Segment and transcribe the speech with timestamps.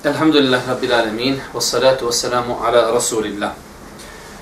[0.00, 3.52] Alhamdulillah, Rabbil Alamin, wassalatu wassalamu ala Rasulillah.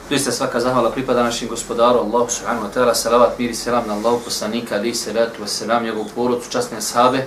[0.09, 3.99] Doista svaka zahvala pripada našim gospodaru Allahu subhanahu wa ta'ala, salavat, mir i selam na
[3.99, 7.27] Allahu poslanika, ali i salatu wassalam, njegovu porod, časne sahabe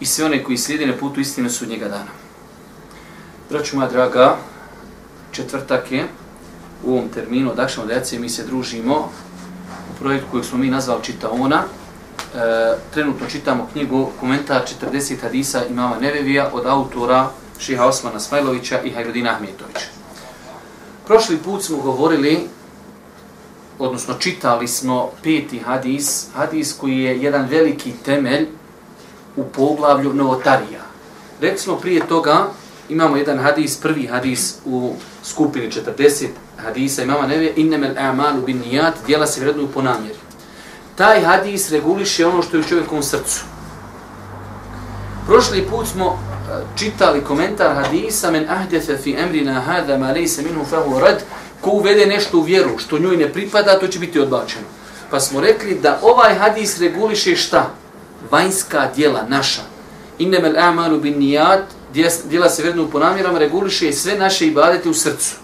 [0.00, 2.12] i sve one koji slijede na putu istine su njega dana.
[3.50, 4.36] Braću moja draga,
[5.32, 6.08] četvrtak je
[6.84, 9.12] u ovom terminu, odakšamo djece, mi se družimo
[9.92, 11.62] u projektu kojeg smo mi nazvali Čitaona,
[12.34, 18.90] E, trenutno čitamo knjigu komentar 40 hadisa imama Nevevija od autora Šiha Osmana Smajlovića i
[18.90, 19.86] Hajrudina Ahmetovića.
[21.06, 22.40] Prošli put smo govorili,
[23.78, 28.48] odnosno čitali smo peti hadis, hadis koji je jedan veliki temelj
[29.36, 30.80] u poglavlju novotarija.
[31.40, 32.46] Rekli smo prije toga,
[32.88, 38.94] imamo jedan hadis, prvi hadis u skupini 40 hadisa imama Nevevija, innemel a'malu bin nijat,
[39.06, 40.23] dijela se vrednuju po namjeri.
[40.94, 43.44] Taj hadis reguliše ono što je u čovjekovom srcu.
[45.26, 50.64] Prošli put smo e, čitali komentar hadisa men ahdefe fi emrina hada ma lejse minhu
[50.64, 51.22] fahu rad
[51.60, 54.66] ko uvede nešto u vjeru što njoj ne pripada, to će biti odbačeno.
[55.10, 57.70] Pa smo rekli da ovaj hadis reguliše šta?
[58.30, 59.62] Vanjska dijela naša.
[60.18, 61.64] Innemel a'malu bin nijat,
[62.24, 65.43] dijela se vrednu po namjerama, reguliše sve naše ibadete u srcu.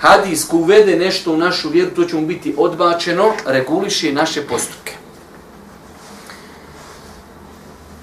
[0.00, 4.92] Hadis ko uvede nešto u našu vjeru, to će mu biti odbačeno, reguliše naše postupke.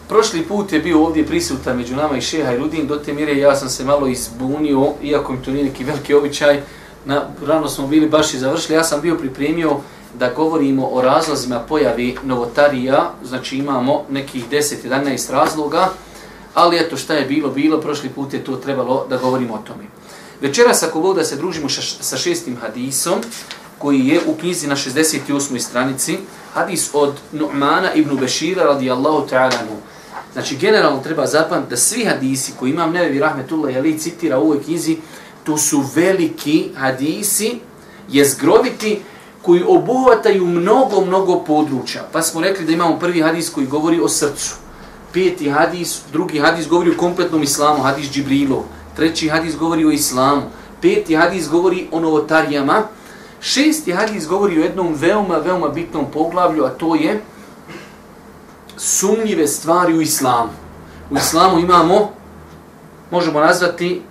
[0.09, 3.38] Prošli put je bio ovdje prisutan među nama i šeha i Rudin, do te mire
[3.38, 6.62] ja sam se malo izbunio, iako mi to nije neki veliki običaj,
[7.06, 9.78] na, rano smo bili baš i završili, ja sam bio pripremio
[10.20, 15.90] da govorimo o razlozima pojavi novotarija, znači imamo nekih 10-11 razloga,
[16.53, 19.97] ali eto šta je bilo, bilo, prošli put je to trebalo da govorimo o tome.
[20.42, 21.70] Večeras ako Bog da se družimo
[22.02, 23.14] sa šestim hadisom,
[23.78, 25.59] koji je u knjizi na 68.
[25.59, 26.18] stranici,
[26.53, 29.75] hadis od Nu'mana ibn Bešira radijallahu ta'ala anhu.
[30.34, 34.64] Znači, generalno treba zapamtiti da svi hadisi koji imam Nevevi Rahmetullah Jeli citira u ovoj
[34.64, 34.98] knjizi,
[35.44, 37.59] to su veliki hadisi,
[38.09, 39.00] jezgroviti,
[39.42, 42.09] koji obuhvataju mnogo, mnogo područja.
[42.12, 44.56] Pa smo rekli da imamo prvi hadis koji govori o srcu.
[45.14, 48.64] Peti hadis, drugi hadis govori o kompletnom islamu, hadis Džibrilov.
[48.97, 50.41] Treći hadis govori o islamu.
[50.81, 52.84] Peti hadis govori o novotarijama.
[53.41, 57.22] Šesti hadis govori o jednom veoma, veoma bitnom poglavlju, a to je
[58.78, 60.50] sumnjive stvari u islamu.
[61.12, 62.12] U islamu imamo,
[63.12, 64.02] možemo nazvati,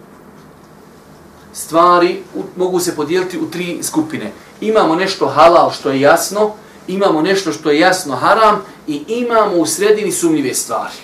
[1.52, 4.32] stvari u, mogu se podijeliti u tri skupine.
[4.60, 6.52] Imamo nešto halal što je jasno,
[6.88, 10.94] imamo nešto što je jasno haram i imamo u sredini sumnjive stvari.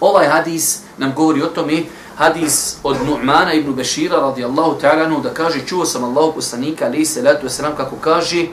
[0.00, 1.82] Ovaj hadis nam govori o tome,
[2.16, 7.22] hadis od Nu'mana ibn Bešira radijallahu ta'ala da kaže, čuo sam Allahu poslanika, ali se
[7.22, 8.46] letu wasalam, kako kaže,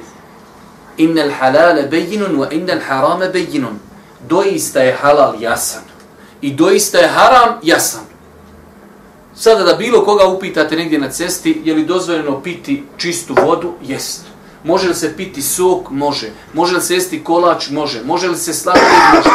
[0.98, 3.80] innal halale bejinun wa innal harame bejinun.
[4.30, 5.82] Doista je halal jasan.
[6.42, 8.04] I doista je haram jasan.
[9.36, 13.74] Sada da bilo koga upitate negdje na cesti, je li dozvoljeno piti čistu vodu?
[13.82, 14.22] Jest.
[14.64, 15.90] Može li se piti sok?
[15.90, 16.32] Može.
[16.54, 17.70] Može li se jesti kolač?
[17.70, 18.04] Može.
[18.04, 18.86] Može li se slatko?
[19.16, 19.30] Može.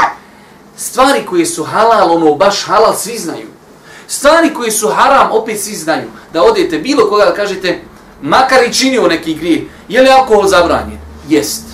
[0.77, 3.58] Stvari koje su halal, ono baš halal, svi znaju.
[4.09, 6.09] Stvari koje su haram, opet svi znaju.
[6.33, 7.81] Da odete bilo koga da kažete,
[8.23, 10.99] makar i činio neki grije, je li alkohol zabranjen?
[11.29, 11.65] Jest.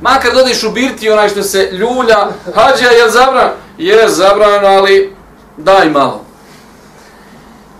[0.00, 3.50] Makar dodeš u birti onaj što se ljulja, hađa, je li zabran?
[3.78, 5.14] Je zabranjeno, ali
[5.56, 6.24] daj malo.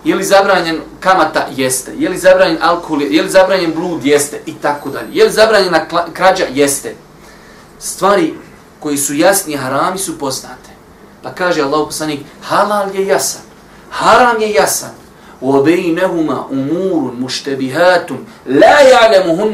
[0.05, 1.47] Je li zabranjen kamata?
[1.57, 1.93] Jeste.
[1.97, 3.03] Je li zabranjen alkohol?
[3.03, 4.05] Je li zabranjen blud?
[4.05, 4.41] Jeste.
[4.47, 5.09] I tako dalje.
[5.13, 6.45] Je li zabranjena krađa?
[6.55, 6.95] Jeste.
[7.79, 8.35] Stvari
[8.81, 10.71] koji su jasni harami su poznate.
[11.23, 13.43] Pa kaže Allah poslanik, halal je jasan,
[13.97, 14.91] haram je jasan.
[15.43, 17.29] وَبَيْنَهُمَا أُمُورٌ umurun
[18.47, 18.77] لَا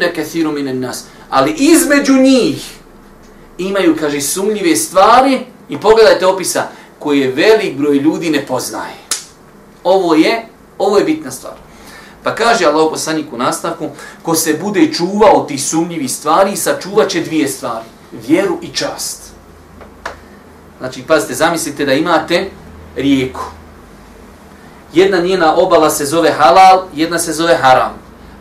[0.01, 1.05] la كَثِيرٌ مِنَ النَّاسِ nas.
[1.31, 2.73] Ali između njih
[3.59, 6.69] imaju, kaže, sumljive stvari i pogledajte opisa
[6.99, 8.95] koje velik broj ljudi ne poznaje.
[9.85, 10.47] Ovo je,
[10.79, 11.55] ovo je bitna stvar.
[12.23, 13.89] Pa kaže Allah poslanik u nastavku,
[14.23, 17.87] ko se bude čuvao tih sumnjivi stvari, sačuvat će dvije stvari.
[18.27, 19.23] Vjeru i čast.
[20.79, 22.51] Znači, pazite, zamislite da imate
[22.97, 23.43] rijeku.
[24.93, 27.93] Jedna njena obala se zove halal, jedna se zove haram.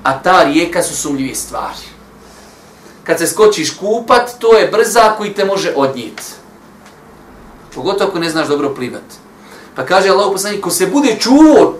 [0.03, 1.87] A ta rijeka su sumljive stvari.
[3.03, 6.23] Kad se skočiš kupat, to je brza koji te može odnijeti.
[7.75, 9.15] Pogotovo ako ne znaš dobro plivati.
[9.75, 11.75] Pa kaže Allah poslanik, ko se bude čuo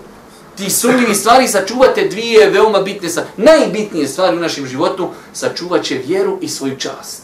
[0.56, 3.28] ti sumnjivi stvari, sačuvate dvije veoma bitne stvari.
[3.36, 7.22] Najbitnije stvari u našem životu, sačuvat će vjeru i svoju čast.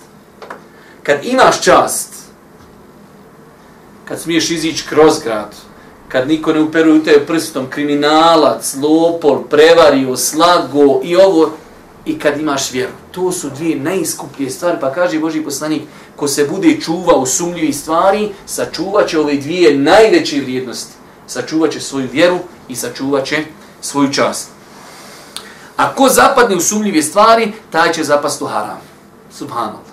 [1.03, 2.15] Kad imaš čast,
[4.05, 5.55] kad smiješ izići kroz grad,
[6.09, 11.51] kad niko ne uperuje u tebe prstom, kriminalac, lopol, prevario, slago i ovo,
[12.05, 12.93] i kad imaš vjeru.
[13.11, 15.83] To su dvije najiskuplje stvari, pa kaže Boži poslanik,
[16.17, 20.93] ko se bude čuvao sumnjivih stvari, sačuvat će ove dvije najveće vrijednosti.
[21.27, 22.39] Sačuvat će svoju vjeru
[22.69, 23.37] i sačuvat će
[23.81, 24.49] svoju čast.
[25.77, 28.81] A ko zapadne u sumljive stvari, taj će zapast u haram.
[29.33, 29.93] Subhanallah.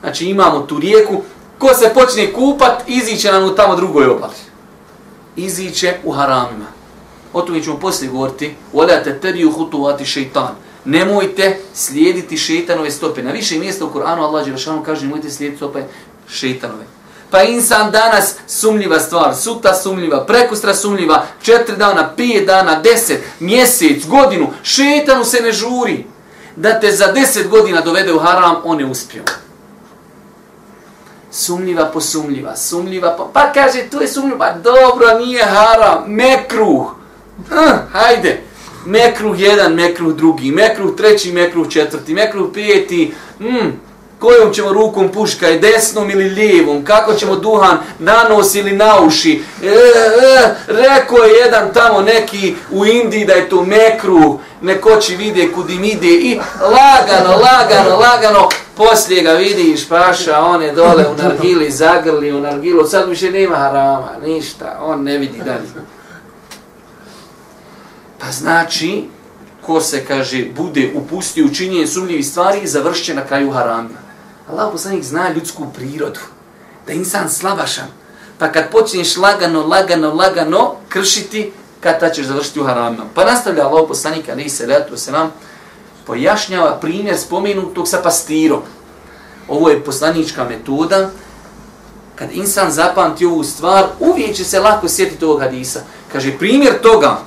[0.00, 1.22] Znači imamo tu rijeku,
[1.58, 4.53] ko se počne kupat, iziće nam u tamo drugoj obali.
[5.36, 6.66] Iziće u haramima.
[7.32, 8.54] O tome ćemo poslije govoriti.
[8.72, 10.54] Olete teriju hutuvati šeitan
[10.84, 13.22] nemojte slijediti šeitanove stope.
[13.22, 15.82] Na više mjesta u Koranu Allah Đelešanu kaže nemojte slijediti stope
[16.28, 16.84] šeitanove.
[17.30, 24.06] Pa insan danas sumljiva stvar, suta sumljiva, prekustra sumljiva, četiri dana, pije dana, deset, mjesec,
[24.06, 26.06] godinu, šetanu se ne žuri.
[26.56, 29.22] Da te za deset godina dovede u haram, on je uspio.
[31.34, 33.30] Sumljiva po sumljiva, sumljiva po...
[33.32, 36.82] Pa kaže, tu je sumljiva, pa dobro, nije haram, mekruh.
[37.38, 38.42] Uh, hajde,
[38.86, 43.70] mekruh jedan, mekruh drugi, mekruh treći, mekruh četvrti, mekruh peti, mm,
[44.18, 49.00] kojom ćemo rukom puška, je desnom ili lijevom, kako ćemo duhan na nos ili na
[49.00, 49.42] uši.
[49.62, 55.52] E, e, rekao je jedan tamo neki u Indiji da je to mekru, nekoći vide
[55.52, 61.70] kudim ide i lagano, lagano, lagano, poslije ga vidiš, paša, on je dole u nargili,
[61.70, 65.68] zagrli u nargilu, sad više nema harama, ništa, on ne vidi dalje.
[68.20, 69.04] Pa znači,
[69.66, 73.88] ko se, kaže, bude upustio u činjenje sumljivih stvari, završće na kraju harama.
[74.50, 76.20] Allah poslanik zna ljudsku prirodu,
[76.86, 77.88] da je insan slabašan.
[78.38, 83.04] Pa kad počneš lagano, lagano, lagano kršiti, kad ta ćeš završiti u haramima.
[83.14, 85.32] Pa nastavlja Allah poslanik, ali se letu se nam,
[86.06, 88.60] pojašnjava primjer spomenutog sa pastirom.
[89.48, 91.10] Ovo je poslanička metoda,
[92.14, 95.80] kad insan zapamti ovu stvar, uvijek će se lako sjetiti ovog hadisa.
[96.12, 97.18] Kaže, primjer toga,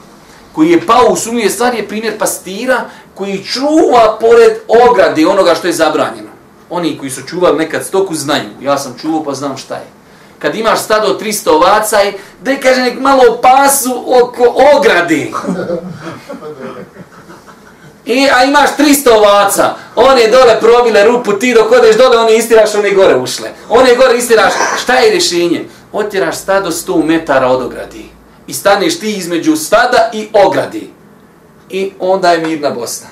[0.53, 2.85] koji je pao u sumnije stvari je primjer pastira
[3.15, 4.53] koji čuva pored
[4.89, 6.29] ograde onoga što je zabranjeno.
[6.69, 8.49] Oni koji su čuvali nekad stoku znaju.
[8.61, 9.87] Ja sam čuvao pa znam šta je.
[10.39, 15.31] Kad imaš stado 300 ovaca i da kaže nek malo pasu oko ograde.
[18.07, 22.75] I, a imaš 300 ovaca, one dole probile rupu, ti dok odeš dole, one istiraš,
[22.75, 23.49] one gore ušle.
[23.69, 25.65] One gore istiraš, šta je rješenje?
[25.91, 28.09] Otiraš stado 100 metara od ogradi
[28.47, 30.89] i staneš ti između stada i ogradi.
[31.69, 33.07] I onda je mirna Bosna.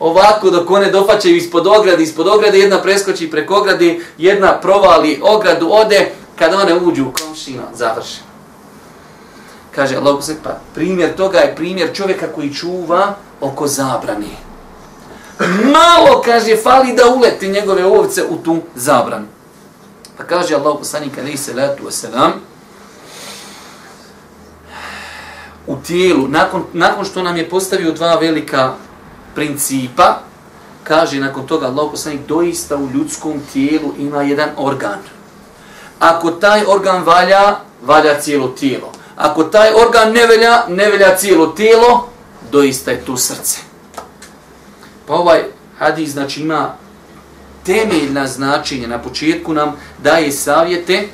[0.00, 5.68] Ovako dok one dofaćaju ispod ograde, ispod ograde, jedna preskoči preko ograde, jedna provali ogradu,
[5.72, 8.29] ode, kada one uđu u komšinu, završi.
[9.74, 14.36] Kaže Allah, pa primjer toga je primjer čovjeka koji čuva oko zabrane.
[15.72, 19.26] Malo, kaže, fali da uleti njegove ovce u tu zabranu.
[20.16, 22.32] Pa kaže Allah, poslanik, ali se letu selam,
[25.66, 28.74] u tijelu, nakon, nakon što nam je postavio dva velika
[29.34, 30.18] principa,
[30.84, 34.98] kaže nakon toga Allah poslanik, doista u ljudskom tijelu ima jedan organ.
[35.98, 38.92] Ako taj organ valja, valja cijelo tijelo.
[39.20, 42.08] Ako taj organ ne velja, ne velja cijelo tijelo,
[42.52, 43.58] doista je tu srce.
[45.06, 45.44] Pa ovaj
[45.78, 46.74] hadis znači ima
[47.66, 48.88] temeljna značenja.
[48.88, 51.08] Na početku nam daje savjete,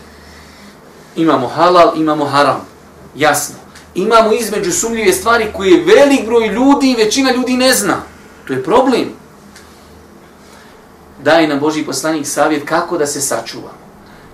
[1.17, 2.67] imamo halal, imamo haram.
[3.15, 3.67] Jasno
[3.97, 7.97] imamo između sumljive stvari koje velik broj ljudi i većina ljudi ne zna.
[8.47, 9.09] To je problem.
[11.23, 13.71] Daje nam Boži poslanik savjet kako da se sačuva.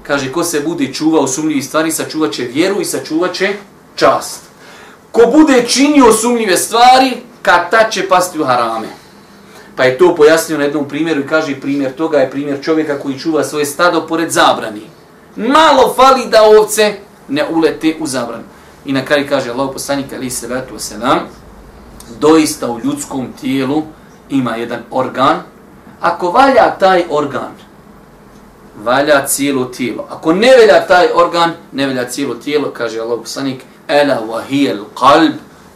[0.02, 3.54] Kaže, ko se bude čuvao sumljive stvari, sačuvat će vjeru i sačuvat će
[3.97, 4.40] čast.
[5.12, 8.88] Ko bude činio sumljive stvari, kad ta će pasti u harame.
[9.76, 13.18] Pa je to pojasnio na jednom primjeru i kaže primjer toga je primjer čovjeka koji
[13.18, 14.82] čuva svoje stado pored zabrani.
[15.37, 16.94] Malo fali da ovce
[17.28, 18.44] ne ulete u zabranu.
[18.85, 21.18] I na kraju kaže Allah poslanik ali se vratu se nam,
[22.18, 23.82] doista u ljudskom tijelu
[24.28, 25.42] ima jedan organ.
[26.00, 27.52] Ako valja taj organ,
[28.76, 30.06] valja cijelo tijelo.
[30.10, 35.32] Ako ne velja taj organ, ne velja cijelo tijelo, kaže Allah poslanik, ela wahijel qalb,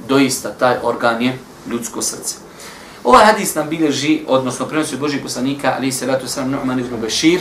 [0.09, 1.39] doista taj organ je
[1.71, 2.35] ljudsko srce.
[3.05, 6.81] Ovaj hadis nam bilježi, odnosno prenosi od Božih poslanika, ali se vratu sam nam Nu'man
[6.81, 7.41] ibn Bešir,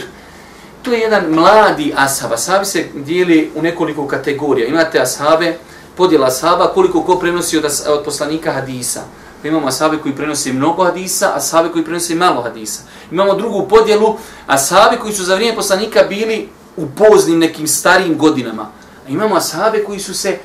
[0.81, 2.33] to je jedan mladi ashab.
[2.33, 4.67] Ashabi se dijeli u nekoliko kategorija.
[4.67, 5.57] Imate ashabe,
[5.97, 9.01] podjela ashaba, koliko ko prenosi od, od poslanika hadisa.
[9.45, 12.81] Pa imamo asabe koji prenose mnogo hadisa, ashabe koji prenose malo hadisa.
[13.11, 18.63] Imamo drugu podjelu, asabe koji su za vrijeme poslanika bili u poznim nekim starijim godinama.
[19.07, 20.37] A Imamo ashabe koji su se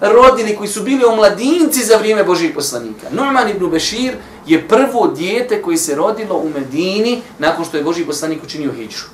[0.00, 3.06] rodili, koji su bili omladinci za vrijeme Božih poslanika.
[3.10, 8.06] Norman ibn Bešir je prvo dijete koji se rodilo u Medini nakon što je Božih
[8.06, 9.04] poslanik učinio hijđu.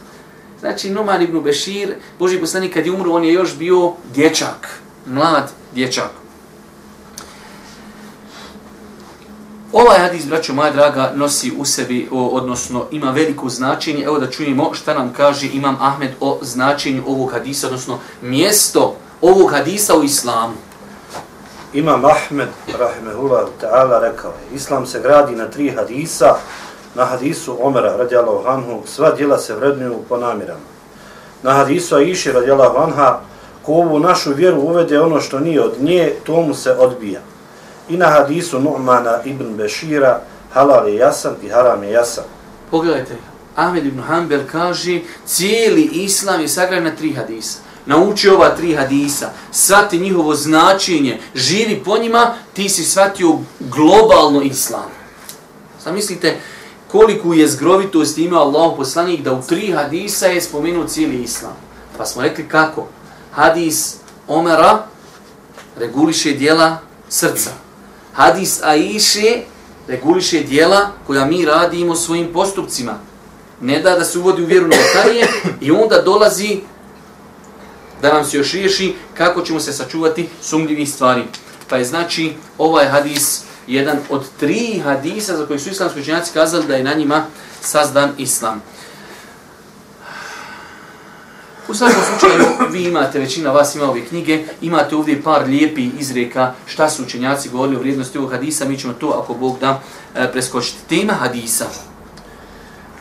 [0.61, 5.50] Znači, Numan ibn Bešir, Božih poslanik kad je umro, on je još bio dječak, mlad
[5.75, 6.24] dječak.
[9.75, 14.04] Ovaj hadis, braćo moja draga, nosi u sebi, odnosno ima veliko značenje.
[14.04, 19.50] Evo da čujemo šta nam kaže Imam Ahmed o značenju ovog hadisa, odnosno mjesto ovog
[19.50, 20.54] hadisa u islamu.
[21.73, 26.35] Imam Ahmed, rahimehullah ta'ala, rekao je, Islam se gradi na tri hadisa,
[26.95, 30.66] na hadisu Omera, radijalahu anhu, sva djela se vrednuju po namirama.
[31.43, 33.21] Na hadisu Aiši, radijalahu anha,
[33.62, 37.21] ko ovu našu vjeru uvede ono što nije od nje, tomu se odbija.
[37.88, 40.21] I na hadisu Nu'mana ibn Bešira,
[40.53, 42.25] halal je jasan i haram je jasan.
[42.71, 43.17] Pogledajte,
[43.57, 47.59] Ahmed ibn Hanbel kaže, cijeli islam je sagrađen na tri hadisa.
[47.87, 54.91] Nauči ova tri hadisa, svati njihovo značenje, živi po njima, ti si shvatio globalno islam.
[55.85, 56.41] Zamislite mislite,
[56.88, 61.57] koliku je zgrovitost imao Allah poslanik da u tri hadisa je spomenuo cijeli islam.
[61.99, 62.87] Pa smo rekli kako?
[63.31, 63.97] Hadis
[64.29, 64.87] Omera
[65.79, 67.63] reguliše dijela srca.
[68.14, 69.42] Hadis Aiše
[69.88, 72.99] reguliše dijela koja mi radimo svojim postupcima.
[73.61, 75.28] Ne da da se uvodi u vjeru notarije
[75.61, 76.61] i onda dolazi
[78.02, 81.23] da nam se još riješi kako ćemo se sačuvati sumljivih stvari.
[81.68, 86.66] Pa je znači ovaj hadis jedan od tri hadisa za koji su islamski učenjaci kazali
[86.66, 87.26] da je na njima
[87.61, 88.62] sazdan islam.
[91.68, 96.52] U svakom slučaju, vi imate, većina vas ima ove knjige, imate ovdje par lijepi izreka
[96.66, 99.80] šta su učenjaci govorili o vrijednosti ovog hadisa, mi ćemo to, ako Bog da,
[100.16, 100.78] e, preskočiti.
[100.88, 101.64] Tema hadisa.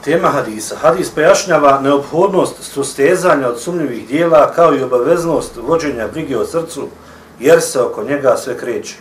[0.04, 0.76] Tema hadisa.
[0.82, 6.88] Hadis pojašnjava neophodnost sustezanja od sumnjivih dijela kao i obaveznost vođenja brige o srcu,
[7.40, 8.96] jer se oko njega sve kreće.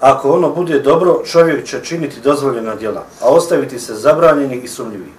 [0.00, 5.12] Ako ono bude dobro, čovjek će činiti dozvoljena djela, a ostaviti se zabranjenih i sumnjivih.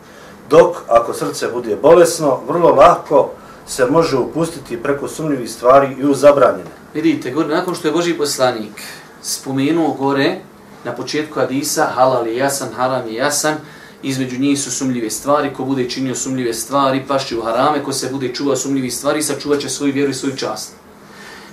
[0.49, 3.29] Dok, ako srce bude bolesno, vrlo lahko
[3.67, 6.69] se može upustiti preko sumnjivih stvari i u zabranjene.
[6.93, 8.81] Vidite, gore, nakon što je Boži poslanik
[9.21, 10.39] spomenuo gore,
[10.83, 13.55] na početku Hadisa, halal je jasan, haram je jasan,
[14.03, 18.09] između njih su sumljive stvari, ko bude činio sumljive stvari, pašće u harame, ko se
[18.11, 20.73] bude čuvao sumljivih stvari, sačuvat će svoju vjeru i svoju čast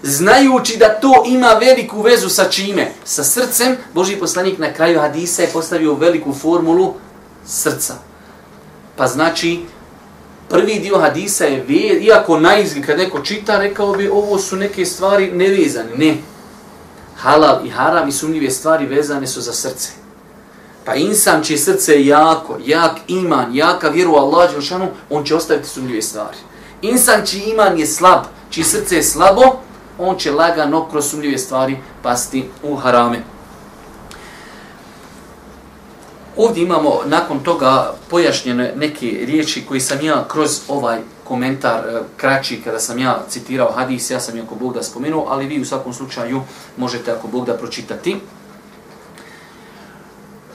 [0.02, 2.92] znajući da to ima veliku vezu sa čime?
[3.04, 6.94] Sa srcem, Boži poslanik na kraju hadisa je postavio veliku formulu
[7.46, 7.94] srca.
[8.96, 9.60] Pa znači,
[10.50, 14.56] prvi dio hadisa je, ve, iako na izgled kad neko čita, rekao bi ovo su
[14.56, 15.90] neke stvari nevezane.
[15.96, 16.16] Ne.
[17.16, 19.88] Halal i haram i sumnjive stvari vezane su za srce.
[20.84, 24.50] Pa insan čije srce je jako, jak iman, jaka vjeru Allah,
[25.10, 26.36] on će ostaviti sumnjive stvari.
[26.82, 29.42] Insan čiji iman je slab, čiji srce je slabo,
[29.98, 33.22] on će lagano kroz sumnjive stvari pasti u harame.
[36.42, 42.60] Ovdje imamo nakon toga pojašnjene neke riječi koji sam ja kroz ovaj komentar e, kraći
[42.64, 45.64] kada sam ja citirao hadis, ja sam je ako Bog da spomenuo, ali vi u
[45.64, 46.40] svakom slučaju
[46.76, 48.16] možete ako Bog da pročitati.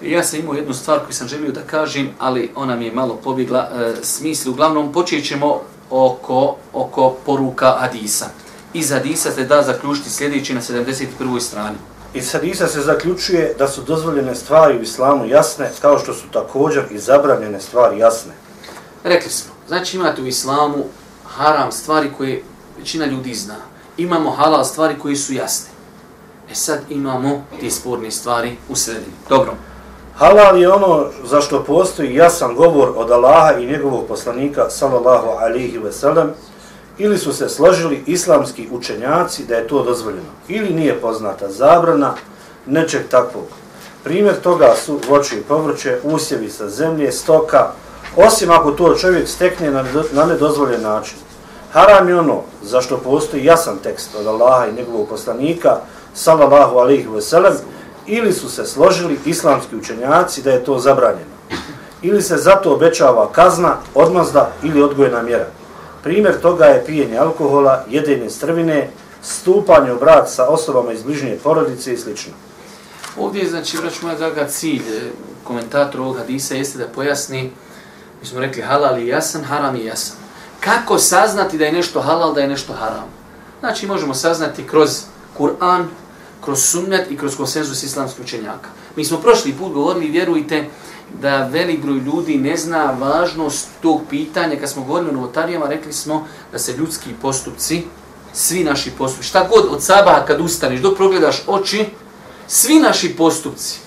[0.01, 3.15] Ja sam imao jednu stvar koju sam želio da kažem, ali ona mi je malo
[3.23, 4.51] pobjegla e, smisli.
[4.51, 8.25] Uglavnom, počet ćemo oko, oko poruka hadisa
[8.75, 11.39] iz hadisa se da zaključiti sljedeći na 71.
[11.39, 11.77] strani.
[12.15, 16.84] Iz hadisa se zaključuje da su dozvoljene stvari u islamu jasne, kao što su također
[16.91, 18.31] i zabranjene stvari jasne.
[19.03, 20.84] Rekli smo, znači imate u islamu
[21.25, 22.43] haram stvari koje
[22.77, 23.55] većina ljudi zna.
[23.98, 25.69] Imamo halal stvari koje su jasne.
[26.51, 29.13] E sad imamo te sporne stvari u sredini.
[29.29, 29.53] Dobro.
[30.17, 35.79] Halal je ono za što postoji jasan govor od Allaha i njegovog poslanika, sallallahu alihi
[35.79, 36.27] wasallam,
[36.97, 42.13] ili su se složili islamski učenjaci da je to dozvoljeno, ili nije poznata zabrana
[42.65, 43.45] nečeg takvog.
[44.03, 47.71] Primjer toga su voće i povrće, usjevi sa zemlje, stoka,
[48.15, 51.17] osim ako to čovjek stekne na nedozvoljen način.
[51.71, 55.77] Haram je ono za što postoji jasan tekst od Allaha i njegovog poslanika,
[56.13, 57.53] sallallahu alaihi veselem,
[58.05, 61.35] ili su se složili islamski učenjaci da je to zabranjeno.
[62.01, 65.47] Ili se zato obećava kazna, odmazda ili odgojena mjera.
[66.05, 68.89] Primjer toga je pijenje alkohola, jedenje strvine,
[69.21, 72.09] stupanje u brak sa osobama iz bližnje porodice i sl.
[73.17, 75.12] Ovdje je, znači, vrać moja draga cilj, e,
[75.43, 77.51] komentator ovog hadisa jeste da pojasni,
[78.21, 80.17] mi smo rekli halal je jasan, haram je jasan.
[80.59, 83.09] Kako saznati da je nešto halal, da je nešto haram?
[83.59, 84.89] Znači, možemo saznati kroz
[85.38, 85.85] Kur'an,
[86.43, 88.69] kroz sunnet i kroz konsenzus islamskih učenjaka.
[88.95, 90.65] Mi smo prošli put govorili, vjerujte,
[91.22, 94.60] da velik broj ljudi ne zna važnost tog pitanja.
[94.60, 97.84] Kad smo govorili o novotarijama, rekli smo da se ljudski postupci
[98.36, 101.86] svi naši postupci, šta god od sabaha kad ustaneš, dok progledaš oči,
[102.48, 103.79] svi naši postupci,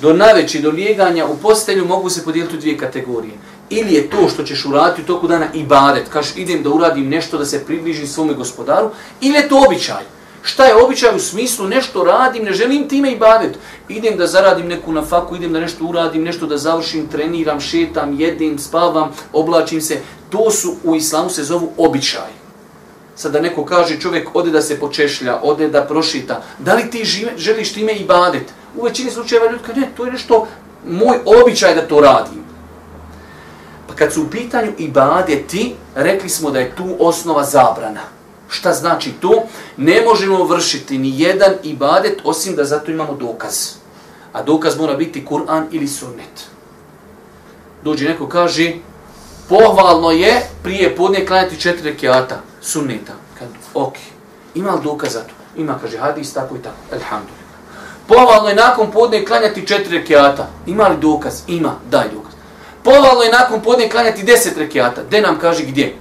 [0.00, 3.34] do naveći, do lijeganja u postelju, mogu se podijeliti u dvije kategorije.
[3.70, 7.08] Ili je to što ćeš uraditi u toku dana i baret, kažeš idem da uradim
[7.08, 10.15] nešto da se približim svome gospodaru, ili je to običaj.
[10.46, 13.58] Šta je običaj u smislu nešto radim, ne želim time i badet.
[13.88, 18.20] Idem da zaradim neku na faku, idem da nešto uradim, nešto da završim, treniram, šetam,
[18.20, 19.98] jedem, spavam, oblačim se.
[20.30, 22.30] To su u islamu se zovu običaj.
[23.16, 27.04] Sad da neko kaže čovjek ode da se počešlja, ode da prošita, da li ti
[27.04, 28.52] žive, želiš time i badet?
[28.76, 30.46] U većini slučajeva ljudi kaže, ne, to je nešto
[30.88, 32.44] moj običaj da to radim.
[33.88, 38.15] Pa kad su u pitanju i badeti, rekli smo da je tu osnova zabrana.
[38.48, 39.42] Šta znači to?
[39.76, 43.68] Ne možemo vršiti ni jedan ibadet osim da zato imamo dokaz.
[44.32, 46.46] A dokaz mora biti Kur'an ili sunnet.
[47.84, 48.72] Dođe neko kaže,
[49.48, 53.12] pohvalno je prije podne klanjati četiri rekiata sunneta.
[53.38, 53.94] Kad, ok,
[54.54, 55.34] ima li dokaz za to?
[55.56, 56.76] Ima, kaže, hadis, tako i tako.
[56.92, 57.46] Alhamdulillah.
[58.06, 60.48] Pohvalno je nakon podne klanjati četiri rekiata.
[60.66, 61.42] Ima li dokaz?
[61.46, 62.32] Ima, daj dokaz.
[62.82, 65.02] Pohvalno je nakon podne klanjati deset rekiata.
[65.02, 65.96] De nam kaže gdje?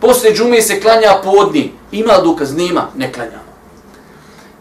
[0.00, 1.77] Poslije džume se klanja podni.
[1.92, 2.54] Ima dokaz?
[2.54, 2.88] Nema.
[2.96, 3.48] Ne klanjamo.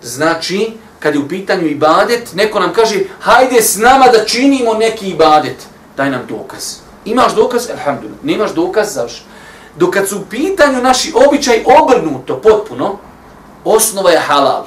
[0.01, 5.09] Znači, kad je u pitanju ibadet, neko nam kaže, hajde s nama da činimo neki
[5.09, 5.67] ibadet.
[5.97, 6.75] Daj nam dokaz.
[7.05, 7.69] Imaš dokaz?
[7.69, 8.23] Alhamdulillah.
[8.23, 8.93] Nemaš dokaz?
[8.93, 9.23] Završi.
[9.75, 12.97] Dok kad su u pitanju naši običaj obrnuto potpuno,
[13.63, 14.65] osnova je halal.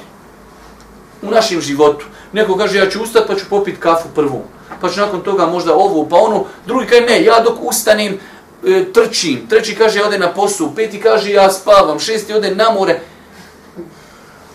[1.21, 2.05] U našem životu.
[2.33, 4.43] Neko kaže, ja ću ustati pa ću popiti kafu prvu.
[4.81, 6.45] Pa ću nakon toga možda ovu, pa onu.
[6.65, 8.19] Drugi kaže, ne, ja dok ustanem,
[8.67, 9.47] e, trčim.
[9.49, 11.99] Treći kaže, ode na posao, Peti kaže, ja spavam.
[11.99, 12.99] Šesti ode na more.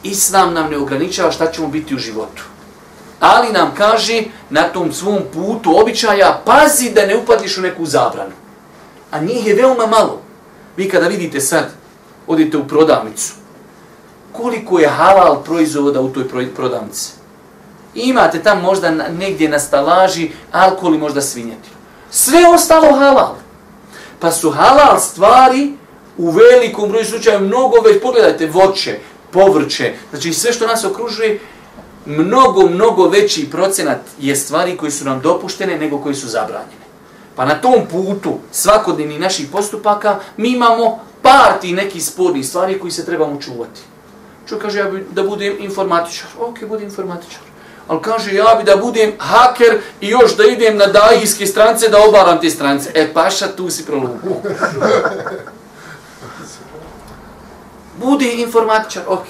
[0.03, 2.43] Islam nam ne ograničava šta ćemo biti u životu.
[3.21, 8.33] Ali nam kaže, na tom svom putu običaja, pazi da ne upadiš u neku zabranu.
[9.11, 10.21] A njih je veoma malo.
[10.77, 11.71] Vi kada vidite sad,
[12.27, 13.33] odite u prodavnicu,
[14.33, 17.13] koliko je halal proizvoda u toj prodavnici?
[17.95, 21.77] Imate tam možda negdje na stalaži alkohol i možda svinjetinu.
[22.11, 23.35] Sve ostalo halal.
[24.21, 25.73] Pa su halal stvari
[26.19, 28.99] u velikom broju slučaja mnogo već, pogledajte, voće,
[29.31, 31.41] povrće, znači sve što nas okružuje,
[32.07, 36.87] mnogo, mnogo veći procenat je stvari koji su nam dopuštene nego koji su zabranjene.
[37.37, 42.91] Pa na tom putu svakodnevnih naših postupaka mi imamo par ti nekih spornih stvari koji
[42.91, 43.81] se trebamo čuvati.
[44.49, 46.29] Čovjek kaže ja bi da budem informatičar?
[46.41, 47.46] Ok, budem informatičar.
[47.89, 51.99] Ali kaže ja bi da budem haker i još da idem na dajijske strance da
[52.09, 52.91] obaram te strance.
[52.95, 54.43] E paša, tu si prolupo.
[57.97, 59.25] Budi informatičar, ok.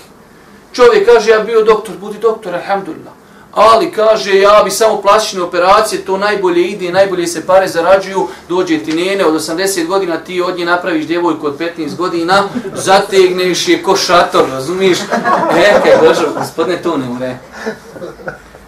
[0.73, 3.13] Čovjek kaže ja bio doktor, budi doktor, alhamdulillah
[3.57, 8.79] ali kaže ja bi samo plastične operacije, to najbolje ide, najbolje se pare zarađuju, dođe
[8.79, 13.83] ti nene od 80 godina, ti od nje napraviš djevojku od 15 godina, zategneš je
[13.83, 14.99] ko šator, razumiješ?
[15.57, 17.39] E, kaj držav, gospodine, to ne ure.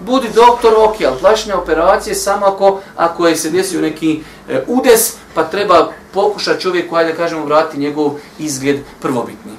[0.09, 5.14] Budi doktor, ok, ali plastične operacije samo ako, ako je se desio neki e, udes,
[5.35, 9.53] pa treba pokušati čovjeku, ajde kažemo, vratiti njegov izgled prvobitni.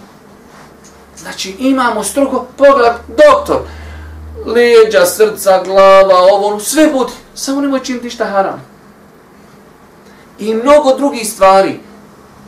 [1.17, 3.57] Znači, imamo strogo pogled, doktor,
[4.45, 7.11] leđa, srca, glava, ovo, ono, sve budi.
[7.33, 8.65] Samo nemoj činiti ništa haram.
[10.39, 11.79] I mnogo drugih stvari.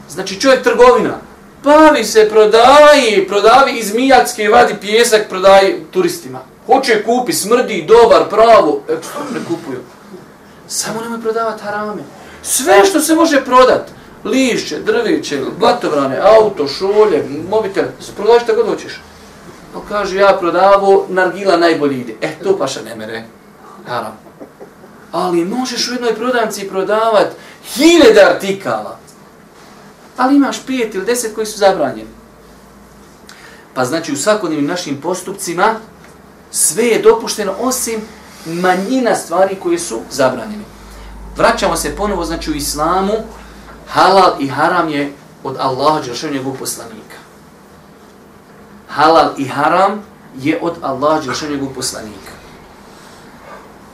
[0.10, 1.18] Znači čovjek trgovina.
[1.64, 6.51] Bavi se, prodaji, prodavi iz Mijatske, vadi pjesak, prodaji turistima.
[6.73, 9.79] Hoće kupi, smrdi, dobar, pravo, ekstra, ne kupuju.
[10.67, 12.01] Samo nemoj prodavati harame.
[12.43, 13.91] Sve što se može prodat,
[14.23, 17.84] lišće, drveće, blatovrane, auto, šolje, mobitel,
[18.15, 19.01] prodaji što god hoćeš.
[19.73, 22.15] Pa kaže, ja prodavo, nargila najbolji ide.
[22.21, 23.23] E, to paša ne mere.
[23.88, 24.17] Haram.
[25.12, 27.27] Ali možeš u jednoj prodavnici prodavat
[27.65, 28.99] hiljede artikala.
[30.17, 32.10] Ali imaš pet ili deset koji su zabranjeni.
[33.73, 35.75] Pa znači u svakodnevnim našim postupcima
[36.52, 38.02] sve je dopušteno osim
[38.46, 40.64] manjina stvari koje su zabranjene.
[41.38, 43.14] Vraćamo se ponovo, znači u islamu,
[43.88, 47.22] halal i haram je od Allaha, Đeršev njegovog poslanika
[48.92, 50.04] halal i haram
[50.42, 52.32] je od Allaha Allah njegovog poslanika.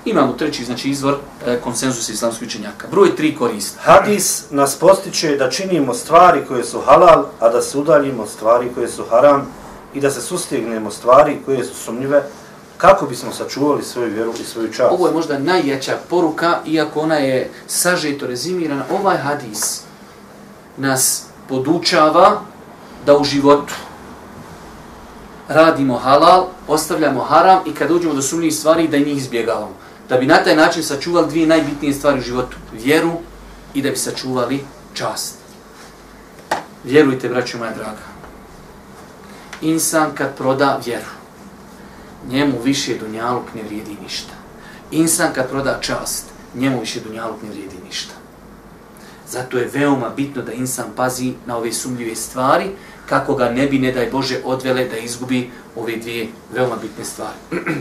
[0.05, 2.87] Imamo treći znači izvor e, konsenzusa islamskih učenjaka.
[2.91, 3.77] Broj tri korist.
[3.81, 8.87] Hadis nas postiče da činimo stvari koje su halal, a da se udaljimo stvari koje
[8.87, 9.47] su haram
[9.93, 12.23] i da se sustignemo stvari koje su sumnjive
[12.77, 14.91] kako bismo sačuvali svoju vjeru i svoju čast.
[14.91, 18.83] Ovo je možda najjača poruka, iako ona je sažeto rezimirana.
[18.91, 19.81] Ovaj hadis
[20.77, 22.41] nas podučava
[23.05, 23.73] da u životu
[25.47, 29.73] radimo halal, ostavljamo haram i kad uđemo do sumnjivih stvari da njih izbjegavamo.
[30.09, 32.57] Da bi na taj način sačuvali dvije najbitnije stvari u životu.
[32.73, 33.11] Vjeru
[33.73, 34.63] i da bi sačuvali
[34.93, 35.35] čast.
[36.83, 38.07] Vjerujte, braćo moja draga.
[39.61, 41.16] Insan kad proda vjeru,
[42.27, 44.33] njemu više dunjaluk ne vrijedi ništa.
[44.91, 48.13] Insan kad proda čast, njemu više dunjaluk ne vrijedi ništa.
[49.29, 52.65] Zato je veoma bitno da insan pazi na ove sumljive stvari,
[53.05, 57.37] kako ga ne bi, ne daj Bože, odvele da izgubi ove dvije veoma bitne stvari.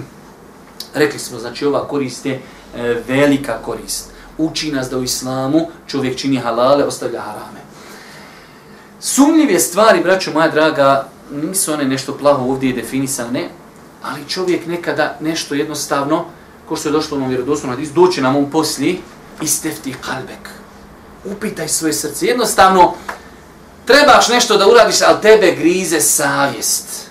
[0.95, 4.11] Rekli smo, znači ova korist je e, velika korist.
[4.39, 7.61] Uči nas da u islamu čovjek čini halale, ostavlja harame.
[9.01, 13.49] Sumljive stvari, braćo moja draga, nisu one nešto plaho ovdje definisane,
[14.07, 16.25] ali čovjek nekada nešto jednostavno,
[16.69, 18.97] ko što je došlo u vjerodoslovnom hadisu, doći nam on poslije,
[19.43, 20.51] istefti kalbek.
[21.25, 22.27] Upitaj svoje srce.
[22.27, 22.95] Jednostavno,
[23.87, 27.11] trebaš nešto da uradiš, ali tebe grize savjest.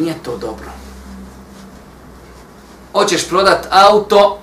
[0.00, 0.70] Nije to dobro.
[2.92, 4.40] Hoćeš prodat auto,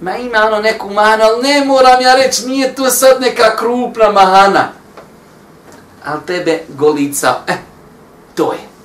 [0.00, 4.10] ma ima ono neku manu, ali ne moram ja reći, nije to sad neka krupna
[4.12, 4.68] mahana.
[6.04, 7.58] Ali tebe golica, e, eh,
[8.34, 8.77] to je.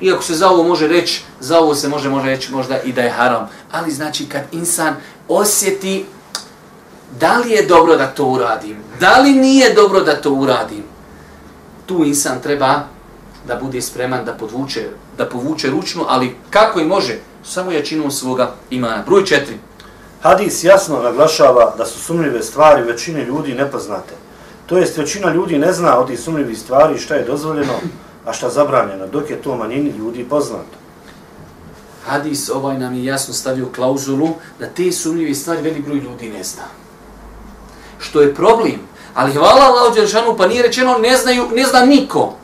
[0.00, 3.02] Iako se za ovo može reći, za ovo se može može reći možda i da
[3.02, 3.48] je haram.
[3.72, 4.94] Ali znači kad insan
[5.28, 6.04] osjeti
[7.20, 10.84] da li je dobro da to uradim, da li nije dobro da to uradim,
[11.86, 12.80] tu insan treba
[13.46, 18.54] da bude spreman da podvuče, da povuče ručnu, ali kako i može, samo jačinom svoga
[18.70, 19.02] imana.
[19.06, 19.56] Broj četiri.
[20.22, 24.14] Hadis jasno naglašava da su sumnjive stvari većine ljudi nepoznate.
[24.66, 27.72] To jest većina ljudi ne zna od tih sumnjivih stvari šta je dozvoljeno,
[28.26, 30.76] a šta zabranjeno, dok je to manjini ljudi poznato.
[32.06, 34.28] Hadis ovaj nam je jasno stavio klauzulu
[34.60, 36.62] da te sumljive stvari velik broj ljudi ne zna.
[37.98, 38.80] Što je problem.
[39.14, 42.34] Ali hvala Allah Đeršanu, pa nije rečeno ne, znaju, ne zna niko.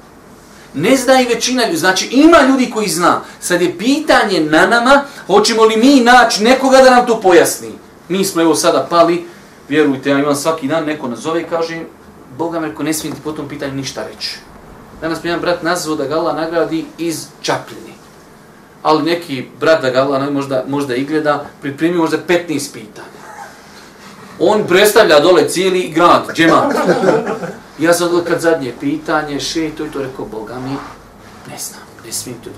[0.75, 1.77] Ne zna i većina ljudi.
[1.77, 3.21] Znači ima ljudi koji zna.
[3.41, 7.71] Sad je pitanje na nama, hoćemo li mi naći nekoga da nam to pojasni.
[8.09, 9.25] Mi smo evo sada pali,
[9.69, 11.81] vjerujte, ja imam svaki dan, neko nazove i kaže,
[12.39, 14.39] Boga me ko ne smijem po tom pitanju ništa reći.
[15.03, 17.93] Danas mi jedan brat nazvao da ga Allah nagradi iz Čapljini.
[18.83, 23.23] Ali neki brat da ga Allah možda, možda i gleda, pripremio možda 15 pitanja.
[24.39, 26.75] On predstavlja dole cijeli grad, džemat.
[27.79, 30.77] Ja sam kad zadnje pitanje, še to i to rekao, Boga mi,
[31.51, 32.51] ne znam, ne smijem to.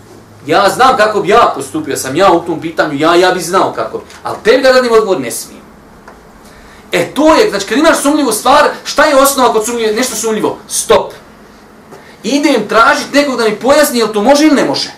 [0.47, 3.73] Ja znam kako bi ja postupio, sam ja u tom pitanju, ja ja bi znao
[3.73, 4.05] kako bi.
[4.23, 5.65] Ali tebi ga radim odgovor, ne smijem.
[6.93, 10.59] E to je, znači kad imaš sumljivu stvar, šta je osnova kod sumljivo, nešto sumljivo?
[10.69, 11.13] Stop.
[12.25, 14.91] Idem tražiti nekog da mi pojasni, jel to može ili ne može?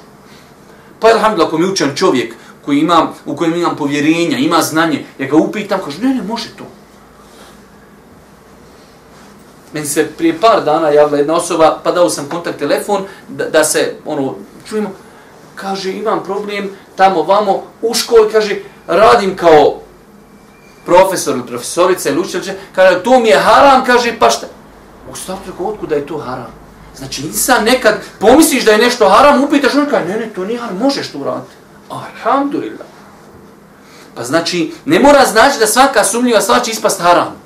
[1.00, 2.34] Pa alhamdulillah, ako mi učan čovjek
[2.64, 6.48] koji imam, u kojem imam povjerenja, ima znanje, ja ga upitam, kaže, ne, ne, može
[6.58, 6.64] to.
[9.72, 13.64] Meni se prije par dana javila jedna osoba, pa dao sam kontakt telefon, da, da
[13.64, 14.34] se, ono,
[14.68, 14.90] čujemo,
[15.54, 19.80] kaže, imam problem, tamo, vamo, u školi, kaže, radim kao
[20.84, 24.46] profesor ili profesorica ili učitelj, kaže, to mi je haram, kaže, pa šta?
[25.12, 26.65] U startu, otkuda je to haram?
[26.98, 30.60] Znači, insan nekad pomisliš da je nešto haram, upitaš, on kaže, ne, ne, to nije
[30.60, 31.52] haram, možeš to uraditi.
[31.88, 32.86] Alhamdulillah.
[34.14, 37.36] Pa znači, ne mora znači da svaka sumljiva stvar će ispast haram.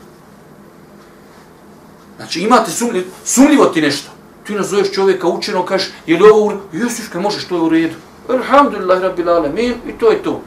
[2.17, 4.11] Znači, imate sumljivo, sumljivo ti nešto.
[4.47, 6.63] Ti nazoveš čovjeka učeno, kažeš, je li ovo u redu?
[6.73, 7.95] Jesuška, možeš, to je u redu.
[8.29, 10.43] Alhamdulillah, rabbil alamin, i to je to.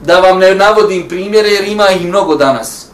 [0.00, 2.89] Da vam ne navodim primjere, jer ima ih mnogo danas.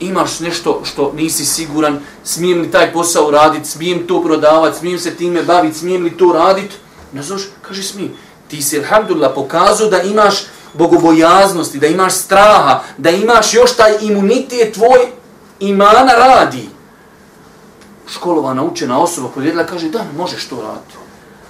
[0.00, 5.14] Imaš nešto što nisi siguran, smijem li taj posao raditi, smijem to prodavati, smijem se
[5.14, 6.74] time baviti, smijem li to raditi?
[7.12, 8.12] Ne znaš, kaže smijem.
[8.48, 10.34] Ti si, alhamdulillah, pokazao da imaš
[10.74, 14.98] bogobojaznosti, da imaš straha, da imaš još taj imunitet tvoj
[15.60, 16.68] imana radi.
[18.08, 20.94] Školovana, učena osoba podjedila kaže da, možeš to raditi.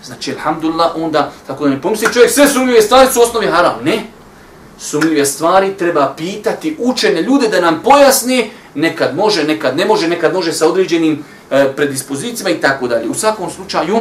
[0.05, 3.85] Znači, alhamdulillah, onda, tako da ne pomisli čovjek, sve sumljive stvari su osnovi haram.
[3.85, 4.07] Ne.
[4.79, 10.35] Sumljive stvari treba pitati učene ljude da nam pojasni, nekad može, nekad ne može, nekad
[10.35, 13.09] može sa određenim e, predispozicijama i tako dalje.
[13.09, 14.01] U svakom slučaju,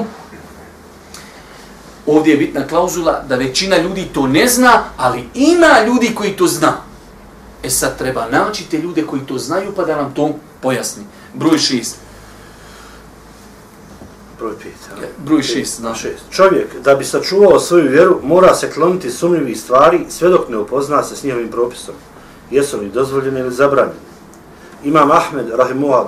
[2.06, 6.48] Ovdje je bitna klauzula da većina ljudi to ne zna, ali ima ljudi koji to
[6.48, 6.74] zna.
[7.64, 11.04] E sad treba naći te ljude koji to znaju pa da nam to pojasni.
[11.34, 11.98] Broj šest.
[14.44, 15.08] Broj pet.
[15.18, 16.24] Broj šest, na šest.
[16.32, 21.04] Čovjek, da bi sačuvao svoju vjeru, mora se kloniti sumnjivih stvari sve dok ne upozna
[21.04, 21.96] se s njihovim propisom.
[22.52, 24.00] Jesu li dozvoljeni ili zabranjeni?
[24.84, 25.46] Imam Ahmed,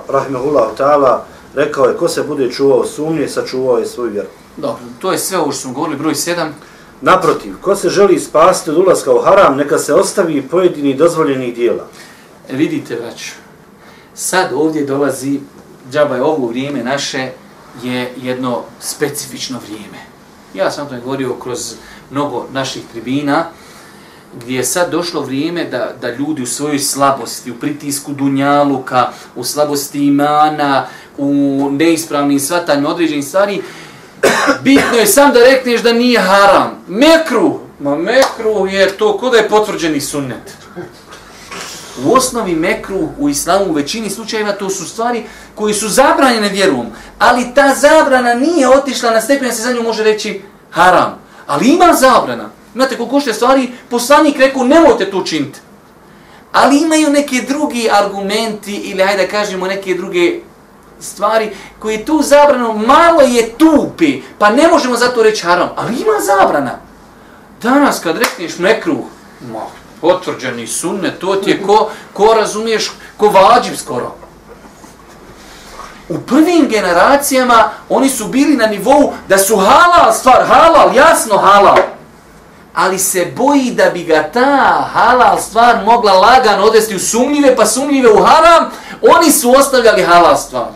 [0.08, 1.18] rahimahullah ta'ala,
[1.54, 4.28] rekao je, ko se bude čuvao sumnje, sačuvao je svoju vjeru.
[4.56, 6.50] Dobro, to je sve ovo što smo govorili, broj 7.
[7.00, 11.86] Naprotiv, ko se želi spasti od ulaska u haram, neka se ostavi pojedini dozvoljenih dijela.
[12.50, 13.32] E, vidite, vrać,
[14.14, 15.40] sad ovdje dolazi,
[15.92, 17.30] džaba je ovo vrijeme naše,
[17.82, 19.98] je jedno specifično vrijeme.
[20.54, 21.74] Ja sam to govorio kroz
[22.10, 23.44] mnogo naših tribina.
[24.40, 29.44] gdje je sad došlo vrijeme da, da ljudi u svojoj slabosti, u pritisku dunjaluka, u
[29.44, 30.86] slabosti imana,
[31.18, 33.62] u neispravnim svatanjima određenih stvari,
[34.62, 36.70] bitno je sam da rekneš da nije haram.
[36.88, 40.56] Mekru, ma mekru je to kod je potvrđeni sunnet.
[42.04, 46.86] U osnovi mekru u islamu u većini slučajeva to su stvari koji su zabranjene vjerom,
[47.18, 51.18] ali ta zabrana nije otišla na stepen, se za nju može reći haram.
[51.46, 52.50] Ali ima zabrana.
[52.74, 55.60] Znate koliko što stvari, poslanik rekao nemojte to učiniti.
[56.52, 60.40] Ali imaju neke drugi argumenti ili hajde kažemo neke druge
[61.00, 66.20] stvari koje tu zabrano malo je tupi, pa ne možemo zato reći haram, ali ima
[66.26, 66.78] zabrana.
[67.62, 69.04] Danas kad rekneš mekruh,
[69.52, 69.60] ma,
[70.00, 74.14] potvrđeni sunne, to ti je ko, ko razumiješ, ko vađim skoro.
[76.08, 81.76] U prvim generacijama oni su bili na nivou da su halal stvar, halal, jasno halal.
[82.74, 87.66] Ali se boji da bi ga ta halal stvar mogla lagano odvesti u sumnjive, pa
[87.66, 88.70] sumnjive u haram,
[89.02, 90.66] oni su ostavljali halal stvar.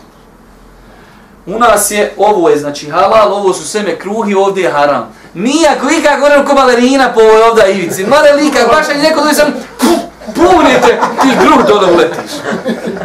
[1.45, 5.13] U nas je, ovo je znači halal, ovo su sve kruhi, ovdje je haram.
[5.33, 8.05] Nijako, ako ono ko balerina po ovoj ovdje ivici.
[8.05, 9.53] Mare lika, baš je neko dođe sam,
[10.35, 12.31] punite, ti gruh dole uletiš.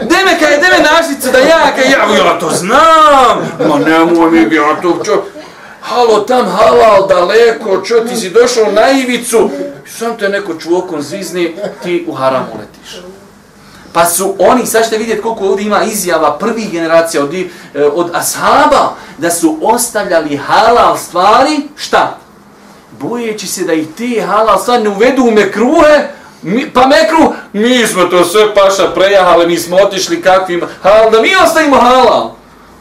[0.00, 3.38] Deme kaj, deme našicu da ja, kaj ja, ja to znam.
[3.68, 5.22] Ma nemoj mi, ja to, čo,
[5.80, 9.50] halo tam halal daleko, čo ti si došao na ivicu,
[9.86, 13.02] sam te neko čuokom zvizni, ti u haram uletiš.
[13.96, 17.48] Pa su oni, sad ćete vidjeti koliko ovdje ima izjava prvih generacija od, e,
[17.94, 22.18] od ashaba, da su ostavljali halal stvari, šta?
[23.00, 26.08] Bojeći se da ih te halal stvari ne uvedu u mekruhe,
[26.42, 31.22] mi, pa mekru, mi smo to sve paša prejahali, mi smo otišli kakvim halal, da
[31.22, 32.30] mi ostavimo halal.